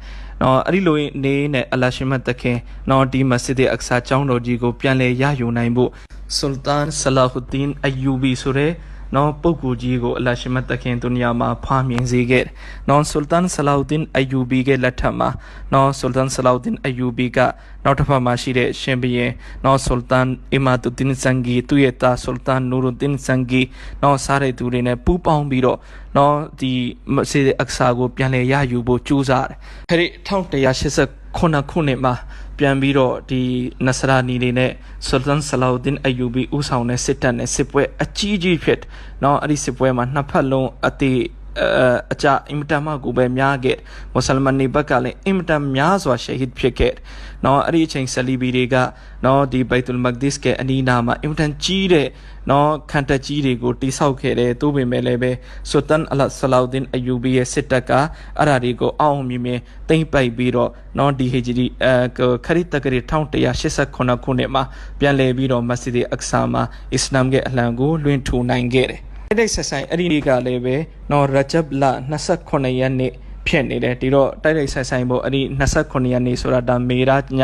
[0.43, 2.59] နော်အဲ့ဒီလိုနေနဲ့အလရှိမတ်တခင်
[2.91, 5.91] နော်ဒီမစဂျစ်အက်ဆာကျောင်းတော်ကြီးကိုပြန်လည်ရယူနိုင်ဖို့
[6.37, 8.73] ဆူလ်တန်ဆလာဟူဒင်အယူဘီဆိုတဲ့
[9.17, 12.45] နော်ပုဂ္ဂိုလ်ကြီးကိုအလရှိမတ်တခင်ဒုနီယာမှာဖွားမြင်စေခဲ့
[12.89, 15.29] နော်ဆူလ်တန်ဆလာဟူဒင်အယူဘီရဲ့လက်ထက်မှာ
[15.73, 17.39] နော်ဆူလ်တန်ဆလာဟူဒင်အယူဘီက
[17.85, 19.33] နောက်တစ်ဖက်မှာရှိတဲ့ရှင်ဘီရင်
[19.65, 23.63] နော်ဆူလ်တန်အီမာတူတင်ဆန်ဂီသူ့ရဲ့သားဆူလ်တန်နူရူတင်ဆန်ဂီ
[24.03, 25.79] နော်စားတဲ့သူတွေနဲ့ပူးပေါင်းပြီးတော့
[26.17, 26.73] နော်ဒီ
[27.31, 29.57] စေအက်ဆာကိုပြန်လည်ရယူဖို့ကြိုးစားတယ်။
[29.91, 32.15] အဲဒီ1189ခုနှစ်မှာ
[32.62, 33.42] ပြန်ပြီးတော့ဒီ
[33.86, 34.72] နဆရာနီတွေနဲ့
[35.08, 38.82] ဆူလ်တန်ဆလာဥဒင်အယူဘီဦးဆောင်တဲ့စစ်တပ်နဲ့စစ်ပွဲအကြီးကြီးဖြစ်
[39.22, 41.20] เนาะအဲ့ဒီစစ်ပွဲမှာနှစ်ဖက်လုံးအသေး
[42.14, 43.78] အကြအင်မတန်မှကိုပဲများခဲ့
[44.14, 46.94] မွတ်စလမန်တွေဘက်ကလည်းအင်မတန်များစွာရှဟစ်ဖြစ်ခဲ့။
[47.46, 48.76] နော်အဲ့ဒီအချိန်ဆလီဘီတွေက
[49.26, 52.08] နော်ဒီဘိုက်တူလ်မက်ဒစ်ကအနီးနားမှာအင်မတန်ကြီးတဲ့
[52.51, 55.31] နော်ခန်တက်ကြီးတွေကိုတိဆောက်ခဲ့တယ်သို့ပေမဲ့လည်းပဲ
[55.71, 57.91] ဆူတန်အလတ်ဆလောက်ဒင်အယူဘီရဲ့စစ်တပ်က
[58.39, 64.63] အဲ့ဒါတွေကိုအောင်းမြင်မြင်တိမ့်ပိုက်ပြီးတော့နော်ဒီဟီဂျရီအဲခရစ်တကရီ1189ခုနှစ်မှာ
[64.99, 66.63] ပြန်လည်ပြီးတော့မက်ဆီဒီအက်ဆာမှာ
[66.95, 70.77] အစ္စလာမ်ရဲ့အလံကိုလွှင့်ထူနိုင်ခဲ့တယ်တိုက်တိုက်ဆက်ဆိုင်အဲ့ဒီနေ့ကလည်းပဲ
[71.11, 71.85] နော်ရဂျပ်လ
[72.29, 73.13] 28ရက်နေ့
[73.47, 77.43] ဖြစ်နေတယ်ဒီတော့တိုက်တိုက်ဆိုင်ဆိုင်ဖို့အဲ့ဒီ28ရက်နေ့ဆိုတာဒါမေရာည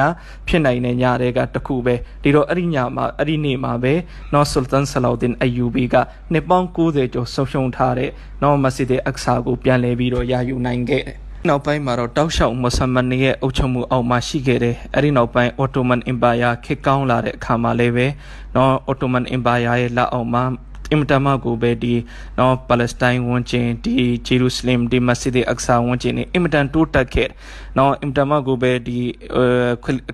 [0.49, 3.95] ဖြစ်နိုင်တဲ့ညတွေကတခုပဲဒီတော့အဲ့ဒီညမှာအဲ့ဒီနေ့မှာပဲ
[4.33, 5.95] နော်ဆူလ်တန်ဆလောဒင်အယူဘီက
[6.33, 8.11] နှစ်ပေါင်း90ကျော်ဆုံရှုံထားတဲ့
[8.43, 18.07] နော်မက်ဆီဒီအက်ဆာကိုပြန်လဲပြီးတော့ရယူနိုင်ခဲ့တယ်နောက်ပိုင်းမှာတော့တောက်လျှောက်မွတ်စလမန်တွေရဲ့အုပ်ချုပ်မှုအောက်မှာရှိခဲ့တယ်။အဲဒီနောက်ပိုင်းအော်တိုမန်အင်ပါယာခေတ်ကောင်းလာတဲ့အခါမှာလည်းပဲ
[18.57, 20.45] နော်အော်တိုမန်အင်ပါယာရဲ့လက်အောက်မှာ
[20.90, 21.94] အင်မတန်မှကိုပဲဒီ
[22.38, 23.92] နော်ပါလက်စတိုင်းဝန်ကျင်ဒီ
[24.27, 27.29] ဂျေရုဆလင်ဒီမစဂျစ်အက်ဆာဝန်ကျင်နေအင်မတန်တိုးတက်ခဲ့
[27.79, 28.98] နော်အင်မတန်မှကိုပဲဒီ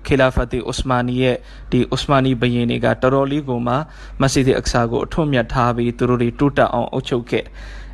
[0.05, 1.37] ခေလာဖတ်တီဥစမာနီရဲ့
[1.71, 3.75] ဒီဥစမာနီဘယင်းတွေကတော်တော်လေးကိုမှ
[4.21, 7.45] မစဂျစ်အက်ဆာကိုအထွတ်မြတ်ထားပြီးသူတို့တွေတိုးတက်အောင်အုပ်ချုပ်ခဲ့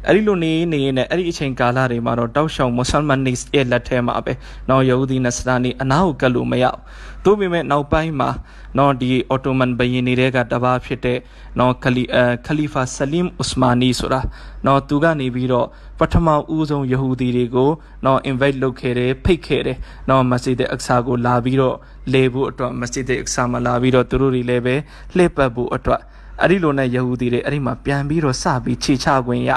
[0.07, 4.33] အဲ့ဒီလိုနေနေနဲ့အဲ့ဒီအချိန်ကာလတွေမှာတော့တောက်ရှောင်မွတ်ဆလမန်နေရဲ့လက်ထဲမှာပဲ
[4.69, 6.79] နော်ယဟူဒီနစရာနီအနာကိုကတ်လို့မရဘူး။
[7.25, 8.29] သို့ပေမဲ့နောက်ပိုင်းမှာ
[8.77, 11.19] နော်ဒီအော်တိုမန်ဘယင်းတွေကတပါဖြစ်တဲ့
[11.59, 14.21] နော်ခလီအခလီဖာဆလင်ဥစမာနီဆိုတာ
[14.65, 15.67] နော်သူကနေပြီးတော့
[15.99, 17.69] ပထမဦးဆုံးယဟူဒီတွေကို
[18.05, 19.77] နော် invite လုပ်ခဲ့တယ်ဖိတ်ခဲ့တယ်
[20.09, 21.75] နော်မစဂျစ်အက်ဆာကိုလာပြီးတော့
[22.13, 24.75] လေဖို့အတွက်မစဂျစ်အက်ဆာမှာလာပြီးတော့သူတို့တွေလည်းပဲ
[25.15, 26.01] လှည့်ပတ်ဖို့အတွက်
[26.42, 29.52] အဲ့ဒီလိုနဲ့ယဟူဒီတွေအဲ့ဒီမှာပြန်ပြီးတော့စပြီးခြေချခွင့်ရ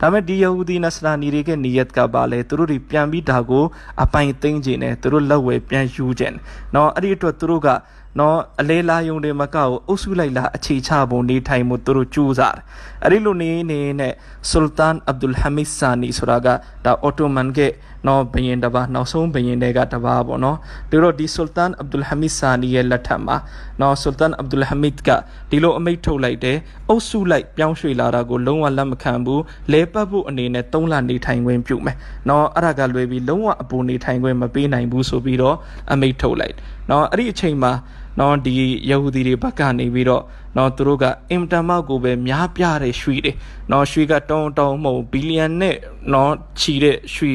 [0.00, 3.64] ဒါပေမဲ့ဒီယဟူဒီနစရာနီတွေကနီယတ်ကပါလေသူတို့တွေပြန်ပြီးဒါကို
[4.02, 6.36] အပိုင်သိမ့်ခြင်းနဲ့သူတို့လက်ဝဲပြန်ယူခြင်း
[6.72, 7.68] เนาะအဲ့ဒီအတွက်သူတို့က
[8.19, 12.63] နော်အလဲလာယုံတွေမကောက်အုပ်စုလိုက်လာအခြေချပုံနေထိုင်မှုသူတို့ကြိုးစားတယ်
[13.03, 14.13] အဲ့ဒီလိုနေနေနဲ့
[14.49, 16.47] ဆူလ်တန်အဗ်ဒူလ်ဟမစ်ဆာနီဆိုတာက
[16.85, 17.59] ဒါအော်တိုမန်က
[18.07, 20.57] နော်ဘယင်တပါနောက်ဆုံးဘယင်တွေကတပါပေါ့နော်
[20.89, 23.37] ဒီတော့ဒီဆူလ်တန်အဗ်ဒူလ်ဟမစ်ဆာနီရဲ့လက်ထက်မှာ
[23.81, 25.09] နော်ဆူလ်တန်အဗ်ဒူလ်ဟမစ်က
[25.49, 26.57] ဒီလိုအမိတ်ထုတ်လိုက်တယ်
[26.89, 31.97] အုပ်စုလိုက်ပြောင်းရွှေ့လာတာကိုလုံးဝလက်မခံဘူးလဲပတ်ဖို့အနေနဲ့၃လနေထိုင်ခွင့်ပြုမယ်
[32.29, 35.55] နော်အဲ့ဒါကလွယ်ပြီးလုံးဝအပူနေထိုင်ခွင့်မပေးနိုင်ဘူးဆိုပြီးတော့
[35.91, 36.55] အမိတ်ထုတ်လိုက်
[36.89, 37.71] နော်အဲ့ဒီအချိန်မှာ
[38.19, 38.53] နော်ဒီ
[38.89, 40.23] ယဟူဒီတွေဘက်ကနေပြီးတော့
[40.57, 43.31] နော်သူတို့ကအင်တန်မောက်ကိုပဲများပြတဲ့ရွှေတွေ
[43.71, 45.75] နော်ရွှေကတုံးတုံးမဟုတ်ဘီလီယံနဲ့
[46.13, 47.31] နော်ချီတဲ့ရွှေ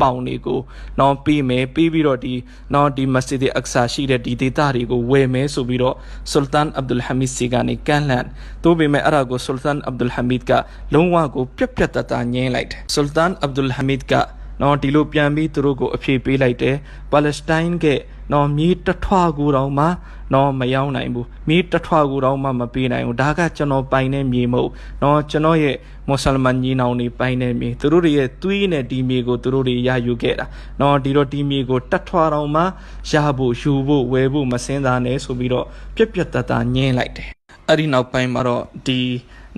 [0.00, 0.60] ပေါင်တွေကို
[1.00, 2.34] နော်ပြီးမယ်ပြီးပြီးတော့ဒီ
[2.74, 5.96] နော်ဒီမစဂျစ်အက်ဆာရှိတဲ့ဒီဒေသတွေကိုဝယ်မယ်ဆိုပြီးတော့
[6.32, 8.26] ဆူလ်တန်အဗ်ဒူလ်ဟမီဒ်စီကနေကန်လန်
[8.62, 10.52] တိုးပေမဲ့အဲ့ဒါကိုဆူလ်တန်အဗ်ဒူလ်ဟမီဒ်က
[10.94, 14.14] လုံးဝကိုပြက်ပြက်တတငြင်းလိုက်တယ်ဆူလ်တန်အဗ်ဒူလ်ဟမီဒ်က
[14.62, 16.76] နော်ဒီလိုပြန်ပြီးသူတို့ကိုအဖြေပေးလိုက်တယ်
[17.10, 17.86] ပါလက်စတိုင်းက
[18.32, 19.86] နော်မြေတထွားကိုတောင်မှ
[20.34, 24.70] နော်မရောက်နိုင်ဘူးမြေတထွားကိုတောင်မှမပေးနိုင်ဘူးဒါကကျွန်တော်ပိုင်တဲ့မြေမဟုတ်
[25.02, 25.76] နော်ကျွန်တော်ရဲ့
[26.08, 30.46] မွတ်ဆလမန်ညီနောင်တွေပိုင်တဲ့မြေသူတို့တွေရဲ့သွေးနဲ့ဒီမြေကိုသူတို့တွေရယူခဲ့တာ
[30.80, 32.62] နော်ဒီတော့ဒီမြေကိုတထွားတောင်မှ
[33.10, 35.66] ရဖို့ယူဖို့ဝယ်ဖို့မစင်းသားနဲ့ဆိုပြီးတော့
[35.96, 37.28] ပြက်ပြက်တတညင်းလိုက်တယ်
[37.68, 39.00] အဲ့ဒီနောက်ပိုင်းမှာတော့ဒီ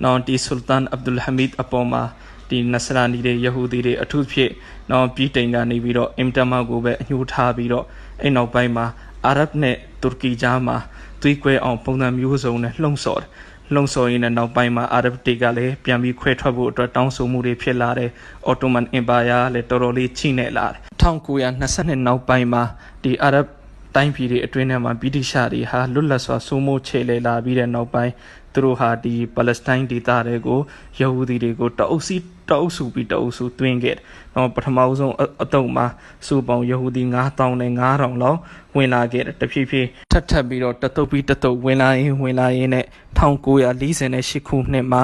[0.03, 2.03] နော်ဒီဆူလ်တန်အဗ်ဒူလ်ဟမီဒ်အပေါ်မှာ
[2.49, 4.51] ဒီနဆရာနီတွေယဟူဒီတွေအထူးဖြစ်
[4.91, 7.85] နော်ပြည်တိန်ကနေပြီးတော့အင်တမကိုပဲအညှိုးထားပြီးတော့
[8.21, 8.85] အဲ့နောက်ပိုင်းမှာ
[9.25, 10.77] အာရဗ်နဲ့တူရကီကြားမှာ
[11.21, 13.29] သွေးကွဲအောင်ပုံစံမျိုးစုံနဲ့လှုံ့ဆော်တယ်
[13.73, 18.09] လှုံ့ဆော်ရင်းနဲ့နောက်ပိုင်းမှာအာရဗ်တွေကလည်းပြန်ပြီးခွဲထွက်ဖို့အတွက်တောင်းဆိုမှုတွေဖြစ်လာတယ်။
[18.45, 22.63] အော်တိုမန်အင်ပါယာလည်းတော်တော်လေးချိနေလာတယ်။1920နောက်ပိုင်းမှာ
[23.03, 23.47] ဒီအာရဗ်
[23.95, 28.13] တိုင်းပြည်တွေအတွင်းထဲမှာဗြိတိရှားတွေဟာလွတ်လပ်စွာစိုးမိုးခြေလှယ်လာပြီးတဲ့နောက်ပိုင်း
[28.55, 30.59] သူတို့ဟာဒီပါလက်စတိုင်းဒေသတွေကို
[30.99, 32.15] ယဟူဒီတွေကိုတအုပ်စီ
[32.49, 34.03] တအုပ်စုပြီးတအုပ်စုတွင်းခဲ့တယ်။
[34.35, 35.85] တော့ပထမဆုံးအတုံမှာ
[36.27, 38.39] စူပေါင်ယဟူဒီ9000နဲ့9000လောက်
[38.77, 42.85] ဝင်လာခဲ့တယ်။တဖြည်းဖြည်းထပ်ထပ်ပြီးတော့တတုပ်ပြီးတတုပ်ဝင်လာရင်ဝင်လာရင်နဲ့
[43.17, 45.03] 1948ခုနှစ်မှာ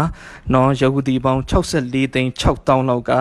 [0.54, 3.12] နော်ယဟူဒီပေါင်း64သိန်း6000လောက်က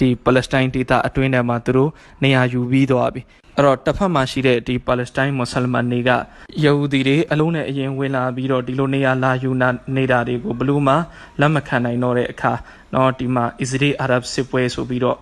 [0.00, 1.90] ဒီပါလက်စတိုင်းဒေသအတွင်းထဲမှာသူတို့
[2.22, 3.22] နေရာယူပြီးသွားပြီ
[3.56, 6.10] အဲ့တော့တစ်ဖက်မှာရှိတဲ့ဒီပါလက်စတိုင်းမွတ်ဆလမန်တွေက
[6.64, 10.94] ယဟူဒီတွေအလုံးနဲ့အရင်ဝင်လာပြီးတော့ဒီလိုနေရာလာယူနာနေတာတွေကိုဘလို့မှ
[11.40, 12.52] လက်မခံနိုင်တော့တဲ့အခါ
[12.94, 15.18] နော်ဒီမှာအစ္စရေးအာရဗ်စစ်ပွဲဆိုပြီးတော့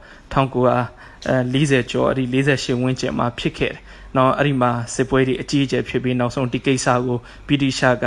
[1.33, 3.81] 1940ကျော်အဲ့ဒီ48ဝန်းကျင်မှာဖြစ်ခဲ့တယ်
[4.17, 8.05] နော်အဲ့ဒီမှာစစ်ပွဲတွေအကြီးအကျယ်ဖြစ်ပြီးနောက်ဆုံးဒီကိစ္စကိုပီတီရှာက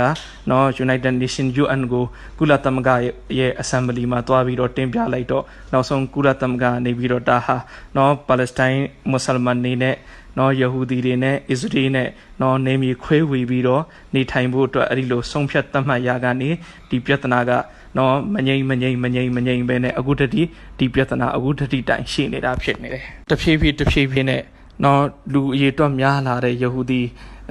[0.50, 2.04] နော် United Nation UN ကို
[2.38, 2.90] ကုလသမဂ္ဂ
[3.38, 7.56] ရဲ့ assembly မှာတွားပြီးတော့တင်ပြလိုက်တော့နောက်ဆုံးကုလသမဂ္ဂနေပြီးတော့ဒါဟာ
[7.96, 9.96] နော်ပါလက်စတိုင်းမွတ်ဆလမန်တွေနဲ့
[10.38, 12.08] နော်ယဟူဒီတွေနဲ့အစ္စရေးနဲ့
[12.42, 13.82] နော်နေမီခွဲဝေပြီးတော့
[14.14, 16.50] နေထိုင်ဖို့အတွက်အဲ့ဒီလိုဆုံးဖြတ်သတ်မှတ်ရာကနေ
[16.88, 17.50] ဒီပြဿနာက
[17.98, 20.42] နော်မငိမ့်မငိမ့်မငိမ့်မငိမ့်ပဲနဲ့အခုတတိ
[20.78, 24.42] ဒီပြဿနာအခုတတိတိုင်ရှိနေတာဖြစ်နေတယ်တဖြည်းဖြည်းတဖြည်းဖြည်းနဲ့
[24.84, 27.02] နော်လူအရေးတော့များလာတဲ့ယဟူဒီ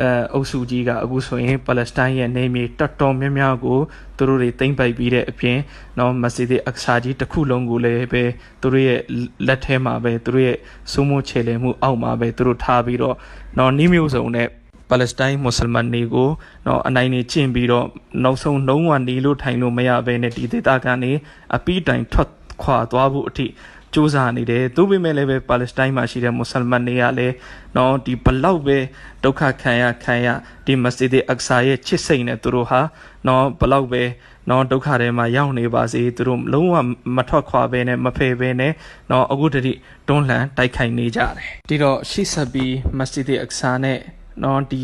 [0.01, 3.79] အဲအုပ်စုကြီးကအခုဆိုရင်ပါလက်စတိုင်းရဲ့နေမြေတော်တော်များများကို
[4.17, 5.57] သူတို့တွေသိမ့်ပိုက်ပြီးတဲ့အပြင်
[5.99, 8.23] နော်မဆီဒီအက္ဆာကြီးတစ်ခုလုံးကိုလည်းပဲ
[8.61, 8.99] သူတို့ရဲ့
[9.47, 10.57] လက်ထဲမှာပဲသူတို့ရဲ့
[10.91, 13.15] စိုးမိုးချေလည်မှုအောက်မှာပဲသူတို့ထားပြီးတော့
[13.57, 14.47] နော်နှီးမျိုးစုံနဲ့
[14.89, 16.29] ပါလက်စတိုင်းမွတ်စလမန်တွေကို
[16.67, 17.85] တော့အနိုင်နေကျင့်ပြီးတော့
[18.23, 21.11] နောက်ဆုံးလုံးဝနေလို့ထိုင်လို့မရဘဲနဲ့ဒီဒေသကနေ
[21.55, 22.29] အပီးတိုင်ထွက်
[22.63, 23.47] ခွာသွားဖို့အထိ
[23.93, 27.35] စူးစမ်းနေတယ်သူပေမဲ့လည်းပဲပါလက်စတိုင်းမှာရှိတဲ့မွတ်စလမန်တွေကလည်း
[27.77, 28.77] နော်ဒီဘလောက်ပဲ
[29.23, 30.27] ဒုက္ခခံရခံရ
[30.65, 32.81] ဒီမစဂျစ်အက္ဆာရဲ့ချစ်စိတ်နဲ့သူတို့ဟာ
[33.27, 34.03] နော်ဘလောက်ပဲ
[34.49, 36.75] နော်ဒုက္ခထဲမှာရောက်နေပါစေသူတို့လုံးဝ
[37.15, 38.73] မထွက်ခွာဘဲနဲ့မဖယ်ဘဲနဲ့
[39.11, 41.31] နော်အခုတည်းတွန်းလှန်တိုက်ခိုက်နေကြတယ်
[41.69, 43.99] ဒီတော့ရှေ့ဆက်ပြီးမစဂျစ်အက္ဆာနဲ့
[44.43, 44.81] နော်ဒီ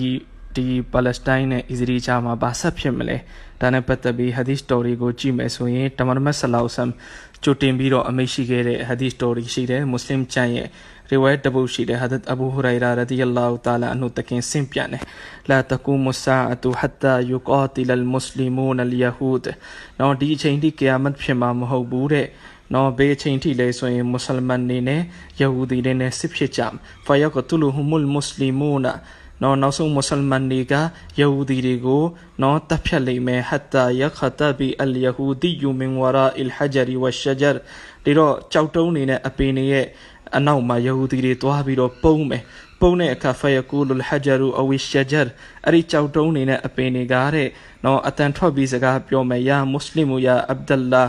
[0.56, 3.18] ဒီပါလက်စတိုင်းနဲ့အစ္စရေးကြားမှာဘာဆက်ဖြစ်မလဲ
[3.62, 6.90] ဒါနဲ့ပတ်သက်ပြီးဟာဒီသ်စတိုရီကိုကြည့်မယ်ဆိုရင်တမန်မတ်ဆလောက်ဆမ်
[7.44, 10.68] ကြိုတင်ပြီးတော့အမိရှိခဲ့တဲ့ဟာဒီသ်စတိုရီရှိတယ်မွတ်စလင်ကျမ်းရဲ့
[11.12, 15.04] riwayat တပုတ်ရှိတယ်ဟာဒတ်အဘူဟူရိုင်ရာရဒီယလာဟူတာလာအန်ဟူတကင်ဆင်ပြန်တယ်
[15.50, 19.56] လာတကူမဆာအတူဟတ်တာယူကာတီလ်မွတ်စလီမူန်အလ်ယဟူဒ်
[20.00, 22.28] နော်ဒီအချိန်ထိကိယာမတ်ဖြစ်မှာမဟုတ်ဘူးတဲ့
[22.74, 25.02] နော်ဘေးအချိန်ထိလဲဆိုရင်မွတ်စလမန်တွေနဲ့
[25.40, 28.94] ယဟူဒီတွေနဲ့စစ်ဖြစ်ကြမှာဖာယကတူလူဟူမုလ်မွတ်စလီမူနာ
[29.44, 30.74] နော်နောက်ဆုံးမွတ်စလမန်တွေက
[31.20, 32.04] ယဟူဒီတွေကို
[32.42, 37.52] နော်တပ်ဖြတ်လိမ့်မယ်ဟတ်တာယခတဘီအလ်ယဟူဒီယူမင်ဝရာအလ်ဟဂျရီဝရှဂျရ
[38.04, 39.86] ဒီတော့ကြောက်တုံးနေတဲ့အပင်တွေရဲ့
[40.38, 42.44] အနောက်မှာယဟူဒီတွေတွားပြီးတော့ပုံးမယ်
[42.80, 45.28] ပုံးတဲ့အခါဖယကူလုလ်ဟဂျရူအဝိရှဂျရ
[45.66, 47.48] အဲ့ဒီကြောက်တုံးနေတဲ့အပင်တွေကတဲ့
[47.86, 51.04] နော်အတန်ထွက်ပြီးစကားပြောမယ်ယာမွတ်စလင်မူယာအဗ်ဒလ္လာ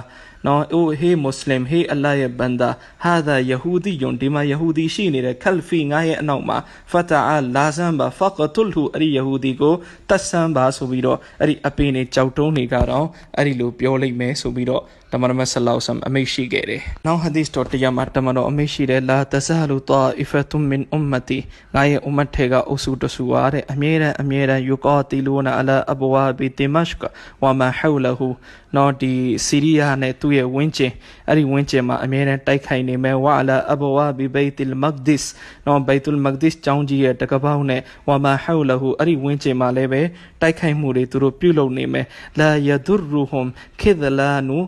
[0.47, 2.71] နော်အိုဟေးမွတ်စလင်ဟေးအလ္လာဟ်ရဲ့ဘန္ဒါ
[3.03, 6.59] ဟာဒါယဟူဒီယွန်ဒီမှာယဟူဒီရှိနေတဲ့ခလ်ဖီငါရဲ့အနောက်မှာ
[6.91, 9.75] ဖတာအာလာဇန်ဘာဖကတုလ်ဟူအဲ့ဒီယဟူဒီကို
[10.09, 14.83] တတ်ဆန်ပါဆိုပြီးတော့အဲ့ဒီအပင်တွေကြောက်တုံးနေကြတော့အဲ့ဒီလိုပြောလိုက်မယ်ဆိုပြီးတော့
[15.15, 21.39] တမန်တော်ဆလောဆမ်အမိတ်ရှိခဲ့တယ်။နောက်ဟာဒီသ်တော်တရားမှာတမန်တော်အမိတ်ရှိတယ်လာတဆာလူတာအီဖတ်မင်အွမ်မတီ
[21.75, 27.03] ငါရဲ့အွမ်မတ်ထဲကအုပ်စုတဆူအားတဲ့အမြဲတမ်းအမြဲတမ်းယူကာတီလူနာအလာအဘဝဘီတီမရှ်က
[27.43, 28.29] ဝမဟူလဟူ
[28.77, 29.13] နော်ဒီ
[29.47, 30.93] စီးရီးယားနဲ့သူ့ရဲ့ဝင်းကျင်
[31.29, 35.25] အဲ့ဒီဝင်းကျင်မှာအမြဲတမ်းတိုက်ခိုက်နေမယ်ဝါအလာအဘဝဘီဘိတ်လ်မက်ဒစ်
[35.67, 40.03] နော်ဘိတ်လ်မက်ဒစ်ကျောင်းကြီးရဲ့တကပောက်နဲ့ဝမဟူလဟူအဲ့ဒီဝင်းကျင်မှာလည်းပဲ
[40.41, 42.07] တိုက်ခိုက်မှုတွေသူတို့ပြုလုပ်နေမယ်
[42.39, 43.49] လာယဒူရူဟွမ်
[43.81, 44.59] ခိဒလာနူ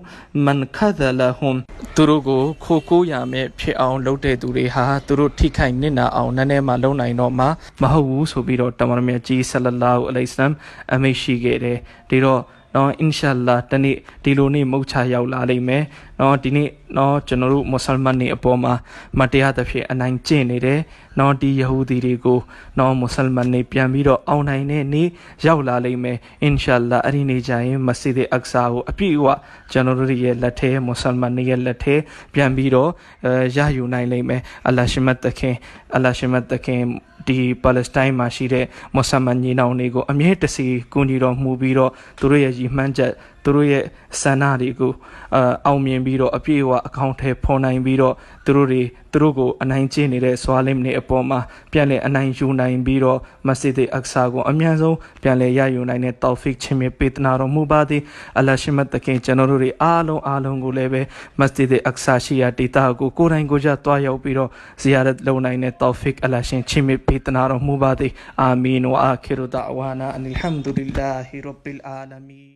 [0.44, 1.58] မန်ခဒလဟွမ်
[1.96, 7.46] သူတို့ကိုခိုကိုးရမယ်ဖြစ်အောင်လုပ်တဲ့သူတွေဟာသူတို့ထိခိုက်နစ်နာအောင်နည်းနည်းမှလုပ်နိုင်တော့မှ
[7.82, 10.52] မဟုတ်ဘူးဆိုပြီးတော့တမန်တော်မြတ်ကြီးဆလလာဟူအလိုင်စလမ်
[10.92, 11.78] အမိန့်ရှိခဲ့တယ်
[12.10, 12.42] ဒီတော့
[12.74, 15.82] နော်အင်ရှာလာတနေ့ဒီလိုနေ့မုတ်ချရောက်လာလိမ့်မယ်
[16.20, 18.72] နော်ဒီနေ့နော်ကျွန်တော်တို့မွတ်ဆလမန်တွေအပေါ်မှာ
[19.18, 20.80] မတရားသဖြင့်အနိုင်ကျင့်နေတယ်
[21.18, 22.38] နော်ဒီယဟူဒီတွေကို
[22.78, 25.08] နော်မွတ်ဆလမန်တွေပြန်ပြီးတော့အောင်နိုင်တဲ့နေ့
[25.46, 29.26] ရောက်လာလိမ့်မယ်အင်ရှာလာအဲ့ဒီနေ့ကျရင်မစီဒ်အက်ဆာကိုအပြည့်အဝ
[29.72, 31.94] ကျွန်တော်တို့ရဲ့လက်ထဲမွတ်ဆလမန်တွေရဲ့လက်ထဲ
[32.34, 32.90] ပြန်ပြီးတော့
[33.24, 35.56] အဲရယူနိုင်လိမ့်မယ်အလ္လာရှိမတ်တခင်
[35.94, 36.82] အလ္လာရှိမတ်တခင်
[37.28, 38.64] ဒီပါလက်စတိုင်းမှာရှိတဲ့
[38.94, 43.12] မွတ်ဆလမန်ညီနောင်တွေကိုအမြဲတစေကူညီတော်မူပြီးတော့သူတို့ရဲ့ရည်မှန်းချက်
[43.46, 43.84] သူတို့ရဲ့
[44.20, 44.92] ဆန္ဒတွေကို
[45.36, 48.82] အအောင်မြင်ပြီးတော့အပြည့်အဝအကောင့်ထဲဖော်နိုင်ပြီးတော့သူတို့တွေ
[49.12, 51.40] သူတို့ကိုအနိုင်ကျင့်နေတဲ့ဆွာလင်တွေအပေါ်မှာ
[51.72, 58.02] ပြန်လည်အနိုင်ယူနိုင်ပြီးတော့မစဂျစ်အက်ဆာကိုအမြန်ဆုံးပြန်လည်ရယူနိုင်တဲ့တောဖစ်ချင်းမြပေးတနာတော်မူပါသည်
[58.38, 61.02] အလ္လာရှိမတ်တခင်ကျွန်တော်တို့တွေအားလုံးအားလုံးကိုလည်းပဲ
[61.40, 64.50] မစဂျစ်အက်ဆာရှိရာဒေတာကိုကိုယ်တိုင်ကိုယ်ကျတွားရောက်ပြီးတော့
[64.82, 72.55] ဇီယာရတ်လုပ်နိုင်တဲ့တောဖစ်အလ္လာရှင်ချင်းမြပေးတနာတော်မူပါသည်အာမင်ဝအာခိရူဒါဝါနာအန်အလ်ဟမ်ဒူလ illah ရဘ်ဘီလ်အာလမီ